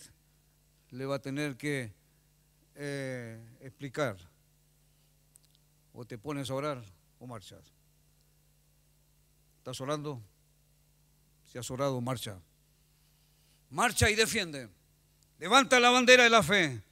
[0.90, 1.92] le va a tener que
[2.76, 4.16] eh, explicar.
[5.92, 6.82] O te pones a orar
[7.18, 7.64] o marchas.
[9.58, 10.22] ¿Estás orando?
[11.44, 12.40] Si has orado, marcha.
[13.70, 14.68] Marcha y defiende.
[15.38, 16.82] Levanta la bandera de la fe.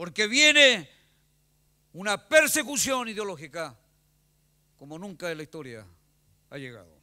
[0.00, 0.88] Porque viene
[1.92, 3.78] una persecución ideológica
[4.78, 5.86] como nunca en la historia
[6.48, 6.98] ha llegado.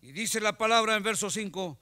[0.00, 1.78] Y dice la palabra en verso 5,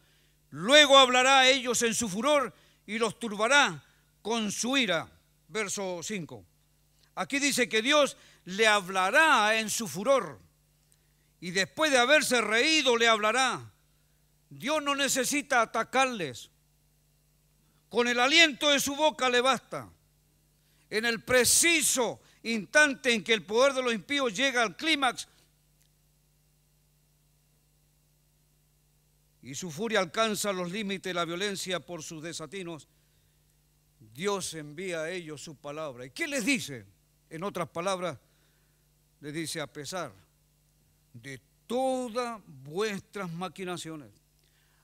[0.51, 2.53] luego hablará a ellos en su furor
[2.85, 3.85] y los turbará
[4.23, 5.09] con su ira.
[5.47, 6.45] Verso 5.
[7.15, 10.41] Aquí dice que Dios le hablará en su furor
[11.39, 13.71] y después de haberse reído le hablará.
[14.51, 16.51] Dios no necesita atacarles.
[17.89, 19.92] Con el aliento de su boca le basta.
[20.93, 25.27] En el preciso instante en que el poder de los impíos llega al clímax
[29.41, 32.89] y su furia alcanza los límites de la violencia por sus desatinos,
[34.13, 36.05] Dios envía a ellos su palabra.
[36.05, 36.85] ¿Y qué les dice?
[37.31, 38.19] En otras palabras,
[39.21, 40.13] les dice, a pesar
[41.15, 44.11] de todas vuestras maquinaciones,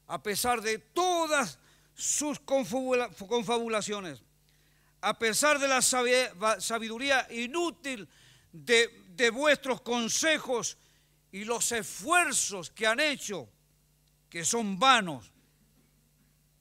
[0.06, 1.58] a pesar de todas
[1.94, 4.22] sus confabulaciones,
[5.00, 8.08] a pesar de la sabiduría inútil
[8.52, 10.78] de, vuestros consejos
[11.30, 13.48] y los esfuerzos que han hecho
[14.28, 15.32] que son vanos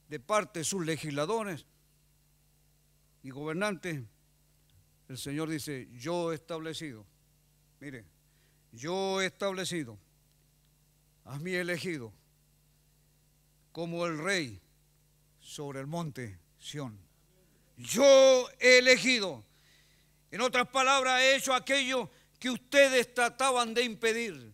[0.09, 1.65] de parte de sus legisladores
[3.23, 4.01] y gobernantes,
[5.09, 7.05] el Señor dice, yo he establecido,
[7.79, 8.05] mire,
[8.71, 9.97] yo he establecido
[11.25, 12.13] a mi elegido
[13.71, 14.61] como el rey
[15.39, 17.06] sobre el monte Sión.
[17.77, 19.43] Yo he elegido,
[20.31, 22.09] en otras palabras, he hecho aquello
[22.39, 24.53] que ustedes trataban de impedir.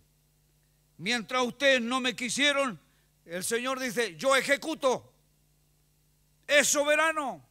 [0.98, 2.80] Mientras ustedes no me quisieron,
[3.26, 5.12] el Señor dice, yo ejecuto.
[6.46, 7.42] Es soberano.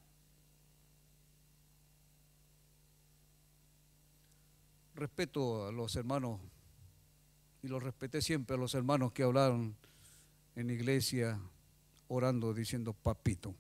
[4.94, 6.38] Respeto a los hermanos
[7.62, 9.74] y los respeté siempre a los hermanos que hablaron
[10.54, 11.40] en iglesia
[12.08, 13.54] orando diciendo papito.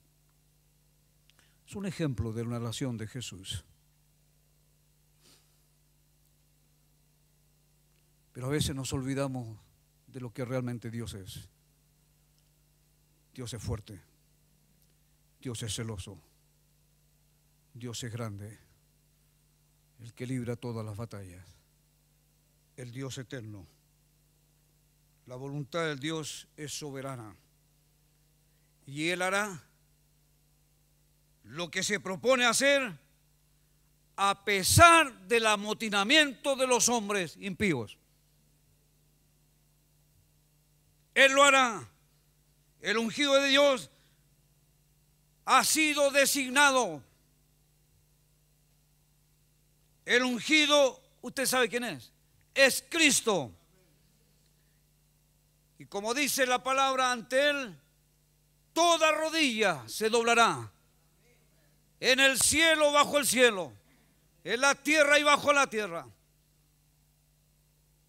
[1.66, 3.64] Es un ejemplo de una relación de Jesús.
[8.32, 9.58] Pero a veces nos olvidamos
[10.06, 11.48] de lo que realmente Dios es.
[13.34, 14.00] Dios es fuerte.
[15.40, 16.18] Dios es celoso.
[17.74, 18.58] Dios es grande.
[20.00, 21.46] El que libra todas las batallas.
[22.76, 23.66] El Dios eterno.
[25.26, 27.36] La voluntad del Dios es soberana.
[28.86, 29.62] Y Él hará
[31.44, 32.98] lo que se propone hacer
[34.16, 37.98] a pesar del amotinamiento de los hombres impíos.
[41.14, 41.88] Él lo hará
[42.82, 43.88] el ungido de Dios
[45.44, 47.02] ha sido designado.
[50.04, 52.12] El ungido, usted sabe quién es,
[52.54, 53.52] es Cristo.
[55.78, 57.78] Y como dice la palabra ante él,
[58.72, 60.71] toda rodilla se doblará.
[62.04, 63.72] En el cielo, bajo el cielo.
[64.42, 66.04] En la tierra y bajo la tierra.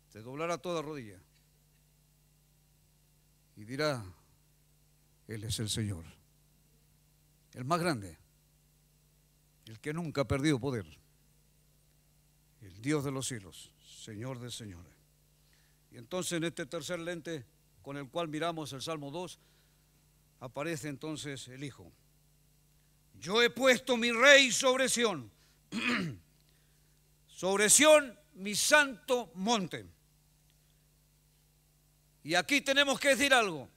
[0.09, 1.19] Se doblará toda rodilla.
[3.55, 4.03] Y dirá,
[5.27, 6.05] él es el Señor.
[7.53, 8.17] El más grande.
[9.67, 10.87] El que nunca ha perdido poder.
[12.61, 13.71] El Dios de los cielos.
[13.85, 14.91] Señor de señores.
[15.91, 17.45] Y entonces en este tercer lente
[17.83, 19.37] con el cual miramos el Salmo 2,
[20.39, 21.91] aparece entonces el Hijo.
[23.13, 25.31] Yo he puesto mi rey sobre Sión.
[27.27, 29.85] sobre Sión, mi santo monte.
[32.23, 33.69] Y aquí tenemos que decir algo.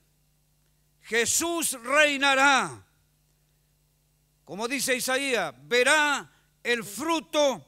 [1.01, 2.85] Jesús reinará.
[4.43, 6.31] Como dice Isaías, verá
[6.63, 7.65] el fruto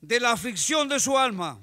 [0.00, 1.60] de la aflicción de su alma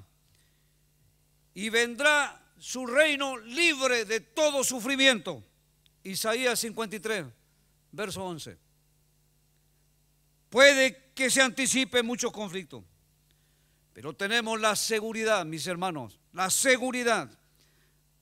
[1.54, 5.42] y vendrá su reino libre de todo sufrimiento.
[6.02, 7.26] Isaías 53,
[7.92, 8.65] verso 11.
[10.56, 12.82] Puede que se anticipe muchos conflictos,
[13.92, 17.30] pero tenemos la seguridad, mis hermanos, la seguridad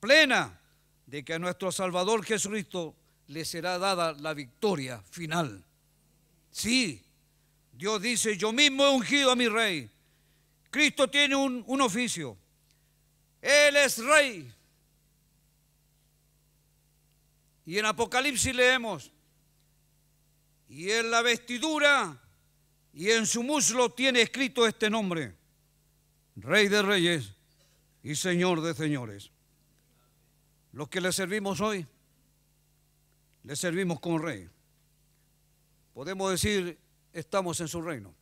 [0.01, 0.61] plena
[1.07, 2.97] de que a nuestro Salvador Jesucristo
[3.29, 5.65] le será dada la victoria final.
[6.51, 7.05] Sí,
[7.71, 9.89] Dios dice, yo mismo he ungido a mi rey.
[10.73, 12.37] Cristo tiene un, un oficio.
[13.41, 14.53] Él es rey.
[17.65, 19.13] Y en Apocalipsis leemos,
[20.69, 22.23] y en la vestidura
[22.95, 25.35] y en su muslo tiene escrito este nombre,
[26.37, 27.35] Rey de Reyes
[28.05, 29.33] y Señor de Señores.
[30.73, 31.87] Los que le servimos hoy,
[33.43, 34.49] le servimos como Rey.
[35.93, 36.79] Podemos decir,
[37.13, 38.15] estamos en su reino.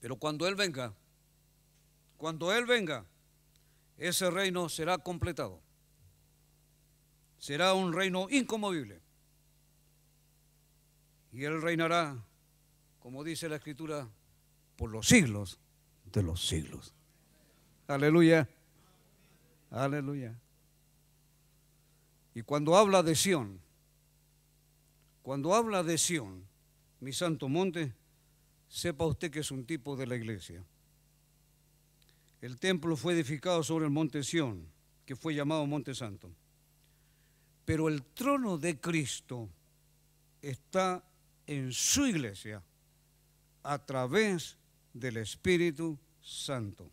[0.00, 0.94] Pero cuando Él venga,
[2.16, 3.04] cuando Él venga,
[3.98, 5.60] ese reino será completado.
[7.38, 9.00] Será un reino incomovible.
[11.32, 12.16] Y Él reinará,
[12.98, 14.08] como dice la Escritura,
[14.76, 15.58] por los siglos
[16.04, 16.94] de los siglos.
[17.86, 18.48] Aleluya.
[19.70, 20.38] Aleluya.
[22.34, 23.60] Y cuando habla de Sión,
[25.22, 26.46] cuando habla de Sión,
[27.00, 27.94] mi santo monte,
[28.68, 30.64] sepa usted que es un tipo de la iglesia.
[32.40, 34.68] El templo fue edificado sobre el monte Sión,
[35.04, 36.30] que fue llamado Monte Santo.
[37.64, 39.48] Pero el trono de Cristo
[40.40, 41.04] está
[41.46, 42.62] en su iglesia
[43.62, 44.56] a través
[44.92, 46.90] del Espíritu Santo.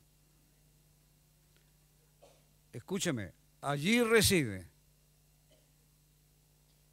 [2.72, 4.68] Escúcheme, allí reside.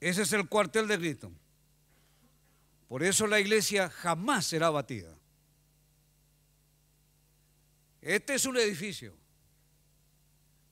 [0.00, 1.32] Ese es el cuartel de Cristo.
[2.88, 5.16] Por eso la iglesia jamás será batida.
[8.00, 9.14] Este es un edificio.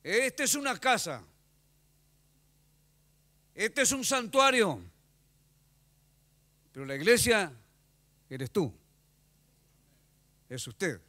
[0.03, 1.23] Este es una casa.
[3.55, 4.81] Este es un santuario.
[6.71, 7.51] Pero la iglesia
[8.29, 8.80] eres tú.
[10.51, 10.99] Es usted.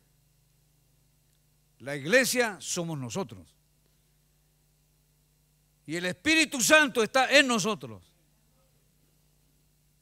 [1.80, 3.56] La iglesia somos nosotros.
[5.84, 8.04] Y el Espíritu Santo está en nosotros.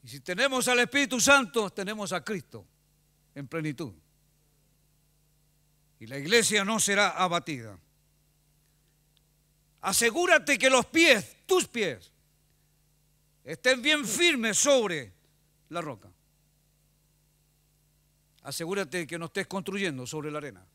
[0.03, 2.67] Y si tenemos al Espíritu Santo, tenemos a Cristo
[3.33, 3.91] en plenitud.
[5.99, 7.79] Y la iglesia no será abatida.
[9.81, 12.11] Asegúrate que los pies, tus pies,
[13.43, 15.11] estén bien firmes sobre
[15.69, 16.10] la roca.
[18.43, 20.65] Asegúrate que no estés construyendo sobre la arena.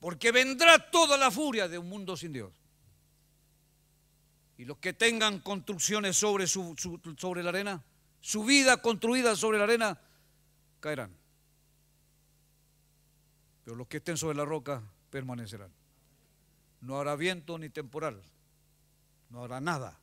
[0.00, 2.52] Porque vendrá toda la furia de un mundo sin Dios.
[4.58, 7.82] Y los que tengan construcciones sobre, sobre la arena,
[8.20, 10.00] su vida construida sobre la arena,
[10.80, 11.14] caerán.
[13.64, 15.72] Pero los que estén sobre la roca permanecerán.
[16.80, 18.22] No habrá viento ni temporal.
[19.30, 19.98] No habrá nada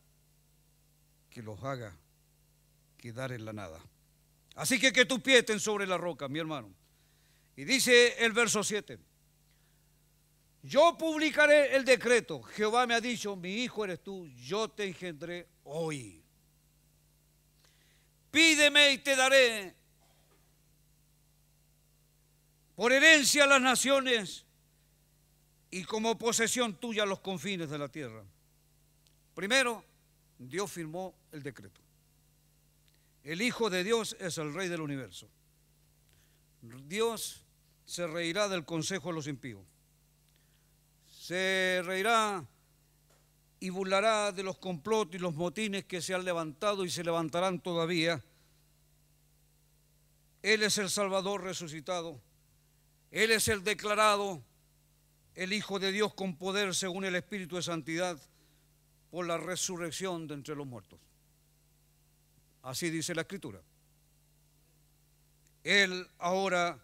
[1.30, 1.96] que los haga
[2.98, 3.80] quedar en la nada.
[4.56, 6.74] Así que que tus pies estén sobre la roca, mi hermano.
[7.56, 9.00] Y dice el verso 7.
[10.64, 12.42] Yo publicaré el decreto.
[12.42, 16.24] Jehová me ha dicho, mi hijo eres tú, yo te engendré hoy.
[18.32, 19.76] Pídeme y te daré
[22.76, 24.46] por herencia a las naciones
[25.70, 28.24] y como posesión tuya los confines de la tierra.
[29.36, 29.84] Primero,
[30.40, 31.83] Dios firmó el decreto.
[33.24, 35.30] El Hijo de Dios es el Rey del universo.
[36.62, 37.44] Dios
[37.86, 39.66] se reirá del consejo de los impíos
[41.24, 42.46] se reirá
[43.62, 47.62] y burlará de los complots y los motines que se han levantado y se levantarán
[47.62, 48.22] todavía.
[50.42, 52.20] Él es el Salvador resucitado.
[53.10, 54.44] Él es el declarado,
[55.36, 58.20] el Hijo de Dios con poder según el Espíritu de Santidad
[59.10, 61.00] por la resurrección de entre los muertos.
[62.64, 63.62] Así dice la Escritura.
[65.64, 66.80] Él ahora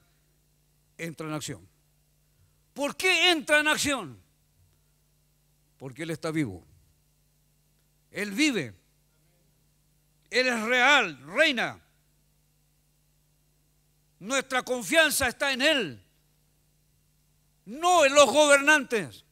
[0.97, 1.67] entra en acción.
[2.73, 4.21] ¿Por qué entra en acción?
[5.77, 6.65] Porque Él está vivo.
[8.11, 8.73] Él vive.
[10.29, 11.81] Él es real, reina.
[14.19, 16.05] Nuestra confianza está en Él,
[17.65, 19.23] no en los gobernantes.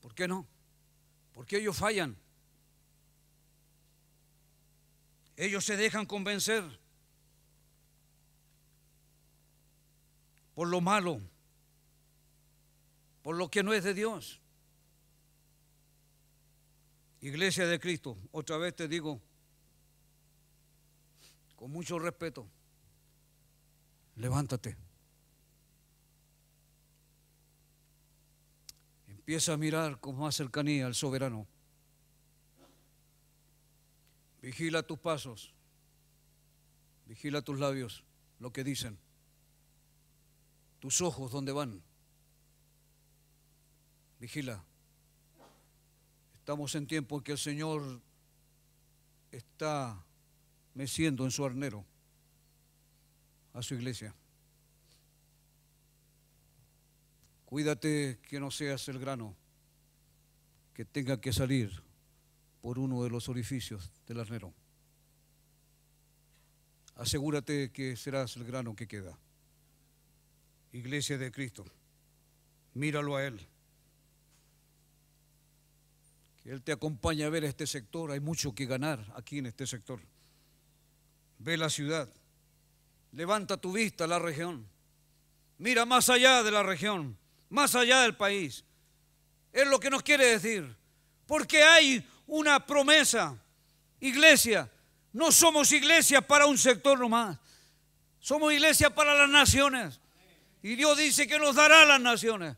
[0.00, 0.44] ¿Por qué no?
[1.32, 2.16] Porque ellos fallan.
[5.36, 6.64] Ellos se dejan convencer
[10.54, 11.20] por lo malo
[13.26, 14.40] por lo que no es de Dios.
[17.20, 19.20] Iglesia de Cristo, otra vez te digo,
[21.56, 22.46] con mucho respeto,
[24.14, 24.76] levántate.
[29.08, 31.48] Empieza a mirar con más cercanía al soberano.
[34.46, 35.52] Vigila tus pasos,
[37.04, 38.04] vigila tus labios,
[38.38, 38.96] lo que dicen,
[40.78, 41.82] tus ojos, dónde van.
[44.20, 44.64] Vigila.
[46.38, 48.00] Estamos en tiempo en que el Señor
[49.32, 50.00] está
[50.74, 51.84] meciendo en su arnero
[53.52, 54.14] a su iglesia.
[57.46, 59.34] Cuídate que no seas el grano
[60.72, 61.85] que tenga que salir
[62.66, 64.52] por uno de los orificios del arnero.
[66.96, 69.16] Asegúrate que serás el grano que queda.
[70.72, 71.64] Iglesia de Cristo,
[72.74, 73.38] míralo a Él.
[76.42, 78.10] Que Él te acompañe a ver este sector.
[78.10, 80.00] Hay mucho que ganar aquí en este sector.
[81.38, 82.12] Ve la ciudad.
[83.12, 84.66] Levanta tu vista a la región.
[85.58, 87.16] Mira más allá de la región,
[87.48, 88.64] más allá del país.
[89.52, 90.76] Es lo que nos quiere decir.
[91.28, 93.36] Porque hay una promesa.
[94.00, 94.70] Iglesia,
[95.12, 97.38] no somos iglesia para un sector nomás.
[98.18, 100.00] Somos iglesia para las naciones.
[100.62, 102.56] Y Dios dice que nos dará las naciones.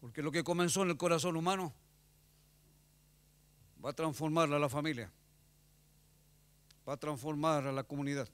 [0.00, 1.72] Porque lo que comenzó en el corazón humano
[3.84, 5.10] va a transformar a la familia.
[6.86, 8.28] Va a transformar a la comunidad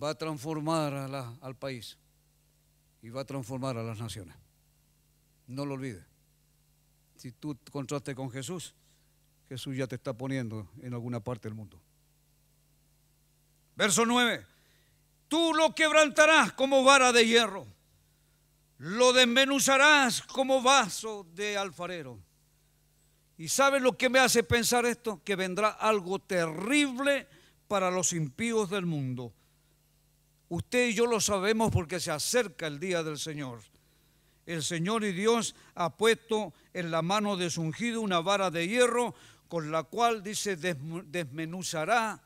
[0.00, 0.94] va a transformar
[1.40, 1.98] al país
[3.02, 4.34] y va a transformar a las naciones.
[5.46, 6.04] No lo olvides.
[7.22, 8.74] Si tú contrastes con Jesús,
[9.48, 11.80] Jesús ya te está poniendo en alguna parte del mundo.
[13.76, 14.44] Verso 9.
[15.28, 17.64] Tú lo quebrantarás como vara de hierro,
[18.78, 22.18] lo desmenuzarás como vaso de alfarero.
[23.38, 25.22] ¿Y sabes lo que me hace pensar esto?
[25.22, 27.28] Que vendrá algo terrible
[27.68, 29.32] para los impíos del mundo
[30.52, 33.62] Usted y yo lo sabemos porque se acerca el día del Señor.
[34.46, 38.66] El Señor y Dios ha puesto en la mano de su ungido una vara de
[38.66, 39.14] hierro
[39.48, 42.22] con la cual, dice, desmenuzará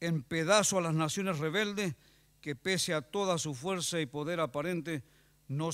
[0.00, 1.94] en pedazo a las naciones rebeldes
[2.40, 5.02] que pese a toda su fuerza y poder aparente,
[5.48, 5.70] no,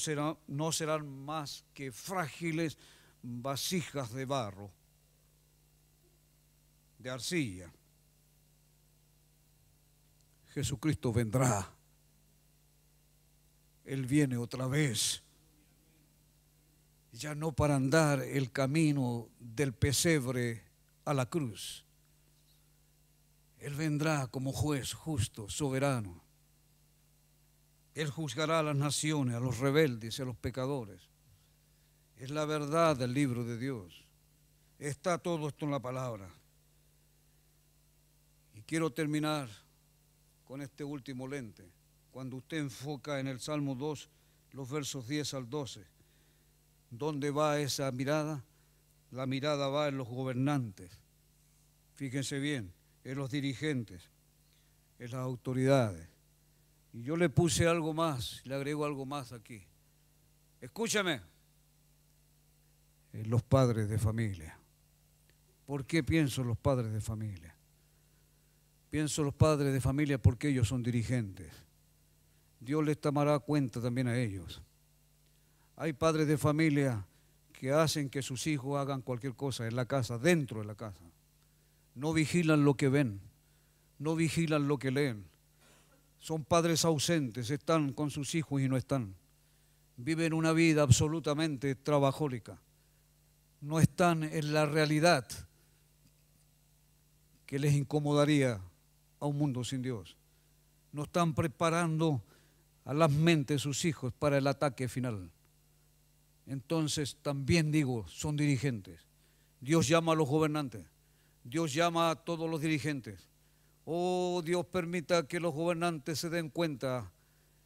[0.46, 2.78] no serán más que frágiles
[3.22, 4.70] vasijas de barro,
[6.98, 7.72] de arcilla.
[10.52, 11.73] Jesucristo vendrá.
[13.84, 15.22] Él viene otra vez.
[17.12, 20.64] Ya no para andar el camino del pesebre
[21.04, 21.84] a la cruz.
[23.58, 26.22] Él vendrá como juez justo, soberano.
[27.94, 31.00] Él juzgará a las naciones, a los rebeldes, a los pecadores.
[32.16, 34.04] Es la verdad del libro de Dios.
[34.78, 36.28] Está todo esto en la palabra.
[38.54, 39.48] Y quiero terminar
[40.44, 41.64] con este último lente.
[42.14, 44.08] Cuando usted enfoca en el Salmo 2,
[44.52, 45.84] los versos 10 al 12,
[46.88, 48.44] ¿dónde va esa mirada?
[49.10, 50.92] La mirada va en los gobernantes.
[51.94, 54.10] Fíjense bien, en los dirigentes,
[55.00, 56.06] en las autoridades.
[56.92, 59.66] Y yo le puse algo más, le agrego algo más aquí.
[60.60, 61.20] Escúchame,
[63.12, 64.56] en los padres de familia.
[65.66, 67.56] ¿Por qué pienso en los padres de familia?
[68.88, 71.63] Pienso en los padres de familia porque ellos son dirigentes.
[72.64, 74.62] Dios les tomará cuenta también a ellos.
[75.76, 77.04] Hay padres de familia
[77.52, 81.04] que hacen que sus hijos hagan cualquier cosa en la casa, dentro de la casa.
[81.94, 83.20] No vigilan lo que ven,
[83.98, 85.26] no vigilan lo que leen.
[86.18, 89.14] Son padres ausentes, están con sus hijos y no están.
[89.98, 92.58] Viven una vida absolutamente trabajólica.
[93.60, 95.26] No están en la realidad
[97.44, 98.58] que les incomodaría
[99.20, 100.16] a un mundo sin Dios.
[100.92, 102.22] No están preparando
[102.84, 105.30] a las mentes de sus hijos para el ataque final.
[106.46, 109.00] Entonces también digo, son dirigentes.
[109.60, 110.86] Dios llama a los gobernantes.
[111.42, 113.28] Dios llama a todos los dirigentes.
[113.84, 117.10] Oh, Dios permita que los gobernantes se den cuenta.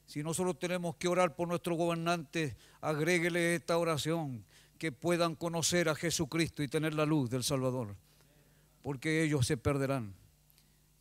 [0.07, 4.45] Si nosotros tenemos que orar por nuestros gobernantes, agréguele esta oración,
[4.79, 7.97] que puedan conocer a Jesucristo y tener la luz del Salvador,
[8.83, 10.15] porque ellos se perderán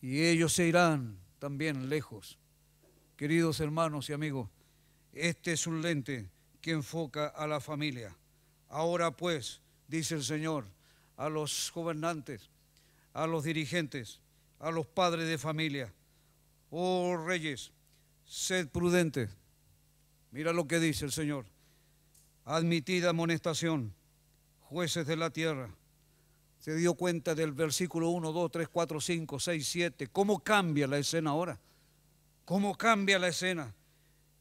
[0.01, 2.38] y ellos se irán también lejos.
[3.18, 4.47] Queridos hermanos y amigos,
[5.11, 6.30] este es un lente
[6.61, 8.15] que enfoca a la familia.
[8.70, 10.65] Ahora pues, dice el Señor,
[11.15, 12.51] a los gobernantes,
[13.13, 14.20] a los dirigentes,
[14.59, 15.91] a los padres de familia,
[16.70, 17.72] oh reyes,
[18.24, 19.32] sed prudentes.
[20.30, 21.47] Mira lo que dice el Señor.
[22.45, 23.95] Admitida amonestación,
[24.61, 25.72] jueces de la tierra
[26.59, 30.07] se dio cuenta del versículo 1, 2, 3, 4, 5, 6, 7.
[30.07, 31.59] ¿Cómo cambia la escena ahora?
[32.48, 33.76] ¿Cómo cambia la escena?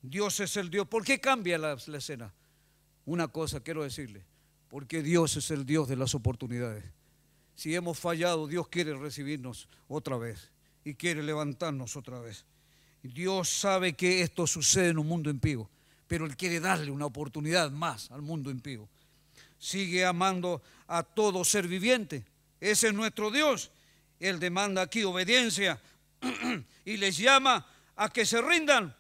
[0.01, 0.87] Dios es el Dios.
[0.87, 2.33] ¿Por qué cambia la, escena?
[3.05, 4.23] Una cosa quiero decirle,
[4.69, 6.85] porque Dios es el Dios de las oportunidades.
[7.57, 10.53] Si hemos fallado, Dios quiere recibirnos otra vez
[10.85, 12.45] y quiere levantarnos otra vez.
[13.03, 15.69] Dios sabe que esto sucede en un mundo impío,
[16.07, 18.89] pero Él quiere darle una oportunidad más al mundo impío
[19.59, 22.25] sigue amando a todo ser viviente.
[22.61, 23.71] Ese es nuestro Dios.
[24.21, 25.81] Él demanda aquí obediencia
[26.85, 28.95] y les llama a que se rindan,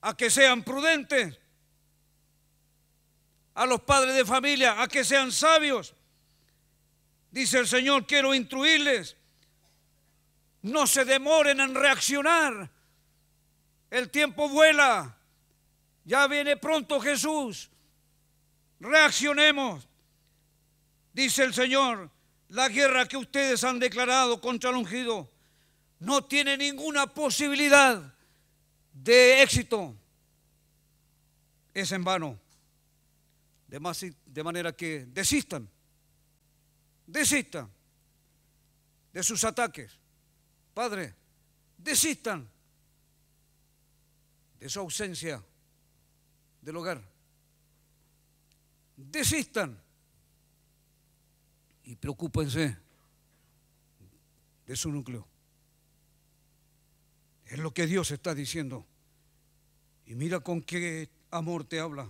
[0.00, 1.38] a que sean prudentes,
[3.54, 5.94] a los padres de familia a que sean sabios.
[7.30, 9.16] Dice el Señor, quiero instruirles.
[10.62, 12.70] No se demoren en reaccionar.
[13.90, 15.18] El tiempo vuela.
[16.04, 17.70] Ya viene pronto Jesús.
[18.80, 19.88] Reaccionemos.
[21.12, 22.10] Dice el Señor,
[22.48, 25.31] la guerra que ustedes han declarado contra el ungido
[26.02, 28.12] no tiene ninguna posibilidad
[28.92, 29.94] de éxito.
[31.72, 32.38] Es en vano.
[33.68, 35.66] De, manera que desistan,
[37.06, 37.70] desistan
[39.12, 39.96] de sus ataques.
[40.74, 41.14] Padre,
[41.78, 42.50] desistan
[44.58, 45.42] de su ausencia
[46.60, 47.00] del hogar.
[48.96, 49.80] Desistan
[51.84, 52.76] y preocúpense
[54.66, 55.31] de su núcleo.
[57.52, 58.86] Es lo que Dios está diciendo.
[60.06, 62.08] Y mira con qué amor te habla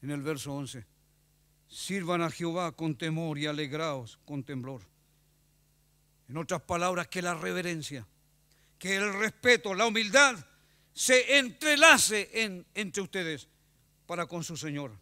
[0.00, 0.86] en el verso 11.
[1.66, 4.82] Sirvan a Jehová con temor y alegraos con temblor.
[6.28, 8.06] En otras palabras, que la reverencia,
[8.78, 10.36] que el respeto, la humildad
[10.92, 12.30] se entrelace
[12.74, 13.48] entre ustedes
[14.06, 14.92] para con su Señor.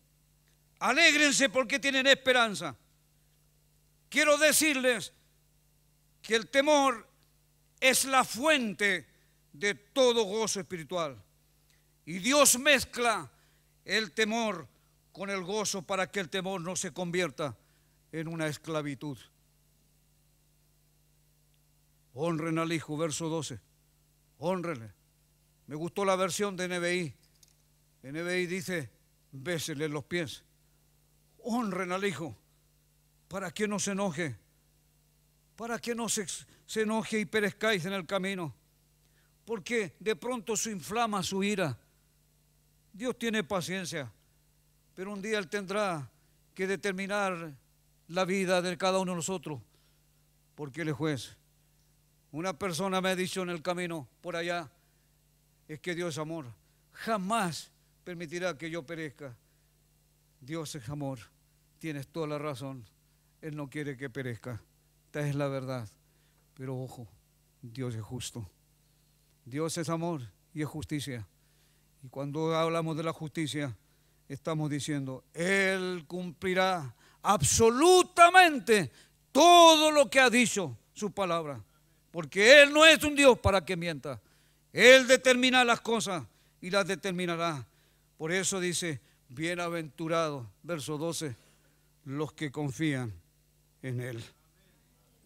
[0.79, 2.75] Alégrense porque tienen esperanza.
[4.09, 5.13] Quiero decirles
[6.23, 7.07] que el temor
[7.79, 9.12] es la fuente
[9.53, 11.23] de todo gozo espiritual.
[12.05, 13.31] Y Dios mezcla
[13.85, 14.69] el temor
[15.13, 17.57] con el gozo para que el temor no se convierta
[18.11, 19.19] en una esclavitud.
[22.15, 23.61] Honren al Hijo, verso 12.
[24.39, 24.93] Honrenle.
[25.67, 27.15] Me gustó la versión de NBI.
[28.03, 28.91] NBI dice,
[29.31, 30.43] bésele los pies.
[31.39, 32.37] Honren al Hijo
[33.29, 34.37] para que no se enoje,
[35.57, 36.27] para que no se,
[36.67, 38.55] se enoje y perezcáis en el camino,
[39.45, 41.79] porque de pronto se inflama su ira.
[42.93, 44.13] Dios tiene paciencia,
[44.95, 46.11] pero un día Él tendrá
[46.55, 47.53] que determinar
[48.09, 49.61] la vida de cada uno de nosotros,
[50.55, 51.37] porque Él es juez.
[52.31, 54.71] Una persona me ha dicho en el camino por allá,
[55.69, 56.47] es que Dios es amor.
[56.93, 57.71] Jamás
[58.05, 59.37] permitirá que yo perezca.
[60.41, 61.19] Dios es amor.
[61.79, 62.85] Tienes toda la razón.
[63.41, 64.63] Él no quiere que perezca.
[65.07, 65.89] Esta es la verdad.
[66.55, 67.09] Pero ojo,
[67.61, 68.49] Dios es justo.
[69.45, 70.23] Dios es amor
[70.55, 71.27] y es justicia.
[72.03, 73.77] Y cuando hablamos de la justicia,
[74.29, 78.91] estamos diciendo, Él cumplirá absolutamente
[79.31, 81.63] todo lo que ha dicho su palabra.
[82.11, 84.21] Porque Él no es un Dios para que mienta.
[84.73, 86.25] Él determina las cosas
[86.61, 87.67] y las determinará.
[88.19, 91.35] Por eso dice, bienaventurados, verso 12,
[92.05, 93.13] los que confían
[93.83, 94.23] en Él.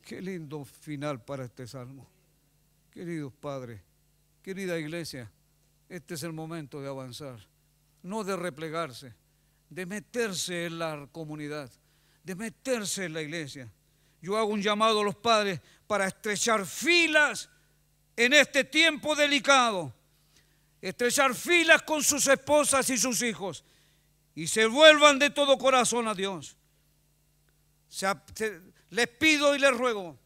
[0.02, 2.06] Qué lindo final para este salmo.
[2.92, 3.80] Queridos padres,
[4.46, 5.28] querida iglesia,
[5.88, 7.36] este es el momento de avanzar,
[8.04, 9.12] no de replegarse,
[9.68, 11.68] de meterse en la comunidad,
[12.22, 13.68] de meterse en la iglesia.
[14.22, 17.50] Yo hago un llamado a los padres para estrechar filas
[18.14, 19.92] en este tiempo delicado,
[20.80, 23.64] estrechar filas con sus esposas y sus hijos
[24.36, 26.56] y se vuelvan de todo corazón a Dios.
[28.90, 30.16] les pido y les ruego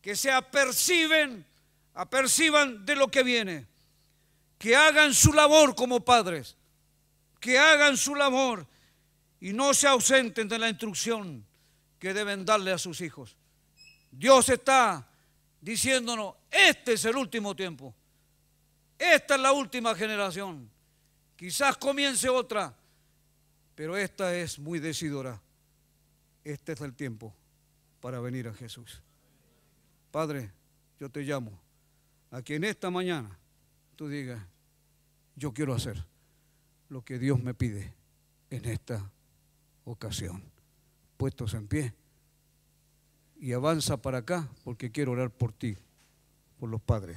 [0.00, 1.49] que se aperciben,
[1.94, 3.66] aperciban de lo que viene,
[4.58, 6.56] que hagan su labor como padres,
[7.40, 8.66] que hagan su labor
[9.40, 11.46] y no se ausenten de la instrucción
[11.98, 13.36] que deben darle a sus hijos.
[14.10, 15.08] Dios está
[15.60, 17.94] diciéndonos, este es el último tiempo,
[18.98, 20.70] esta es la última generación,
[21.36, 22.74] quizás comience otra,
[23.74, 25.40] pero esta es muy decidora.
[26.44, 27.34] Este es el tiempo
[28.00, 29.00] para venir a Jesús.
[30.10, 30.50] Padre,
[30.98, 31.58] yo te llamo
[32.30, 33.38] a que en esta mañana
[33.96, 34.40] tú digas,
[35.36, 36.04] yo quiero hacer
[36.88, 37.92] lo que Dios me pide
[38.50, 39.10] en esta
[39.84, 40.42] ocasión.
[41.16, 41.92] Puestos en pie
[43.40, 45.76] y avanza para acá porque quiero orar por ti,
[46.58, 47.16] por los padres.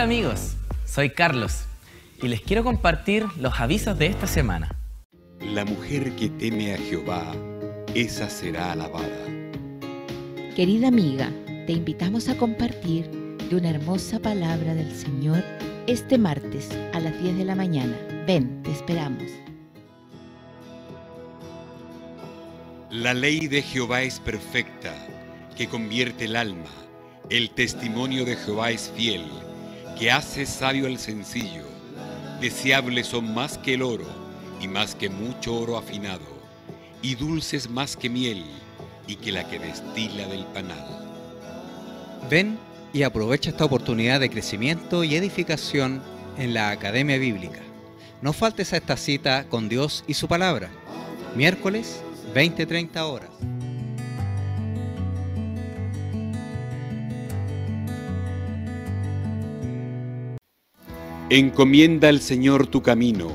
[0.00, 1.64] Hola amigos, soy Carlos
[2.22, 4.74] y les quiero compartir los avisos de esta semana.
[5.40, 7.34] La mujer que teme a Jehová,
[7.94, 9.26] esa será alabada.
[10.56, 11.30] Querida amiga,
[11.66, 15.44] te invitamos a compartir de una hermosa palabra del Señor
[15.86, 17.94] este martes a las 10 de la mañana.
[18.26, 19.30] Ven, te esperamos.
[22.88, 24.94] La ley de Jehová es perfecta,
[25.58, 26.70] que convierte el alma.
[27.28, 29.26] El testimonio de Jehová es fiel,
[30.00, 31.64] que hace sabio al sencillo.
[32.40, 34.06] Deseables son más que el oro,
[34.58, 36.24] y más que mucho oro afinado,
[37.02, 38.42] y dulces más que miel,
[39.06, 40.86] y que la que destila del panal.
[42.30, 42.58] Ven
[42.94, 46.02] y aprovecha esta oportunidad de crecimiento y edificación
[46.38, 47.60] en la Academia Bíblica.
[48.22, 50.70] No faltes a esta cita con Dios y su palabra.
[51.36, 52.00] Miércoles,
[52.34, 53.30] 20-30 horas.
[61.32, 63.30] Encomienda al Señor tu camino,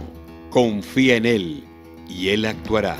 [0.50, 1.64] confía en Él,
[2.10, 2.98] y Él actuará.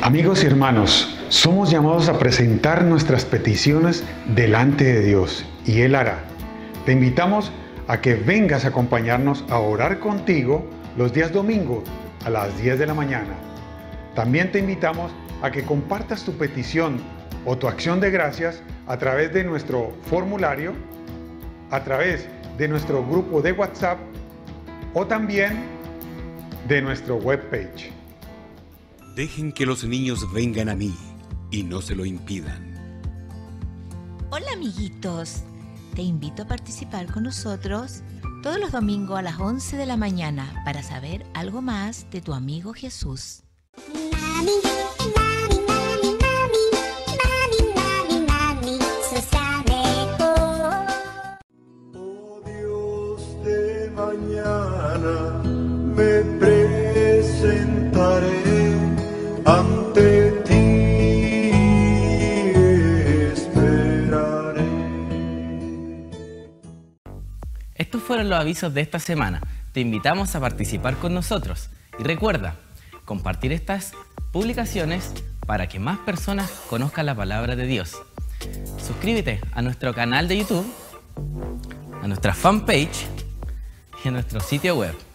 [0.00, 4.04] Amigos y hermanos, somos llamados a presentar nuestras peticiones
[4.36, 6.22] delante de Dios y Él hará.
[6.86, 7.50] Te invitamos
[7.88, 10.64] a que vengas a acompañarnos a orar contigo
[10.96, 11.82] los días domingos
[12.24, 13.34] a las 10 de la mañana.
[14.14, 15.10] También te invitamos
[15.42, 16.98] a que compartas tu petición
[17.44, 20.74] o tu acción de gracias a través de nuestro formulario,
[21.72, 23.98] a través de nuestro grupo de WhatsApp
[24.94, 25.64] o también
[26.68, 27.90] de nuestro webpage.
[29.16, 30.94] Dejen que los niños vengan a mí
[31.50, 32.72] y no se lo impidan.
[34.30, 35.42] Hola amiguitos,
[35.94, 38.02] te invito a participar con nosotros
[38.42, 42.34] todos los domingos a las 11 de la mañana para saber algo más de tu
[42.34, 43.44] amigo Jesús.
[43.94, 45.21] Mami, mami, mami,
[55.02, 56.62] me presentaré
[59.44, 61.50] ante ti,
[63.32, 64.64] esperaré.
[67.74, 69.42] Estos fueron los avisos de esta semana.
[69.72, 71.68] Te invitamos a participar con nosotros.
[71.98, 72.54] Y recuerda,
[73.04, 73.92] compartir estas
[74.30, 75.12] publicaciones
[75.46, 78.00] para que más personas conozcan la palabra de Dios.
[78.78, 80.72] Suscríbete a nuestro canal de YouTube,
[82.02, 83.08] a nuestra fanpage
[84.08, 85.11] a nuestro sitio web.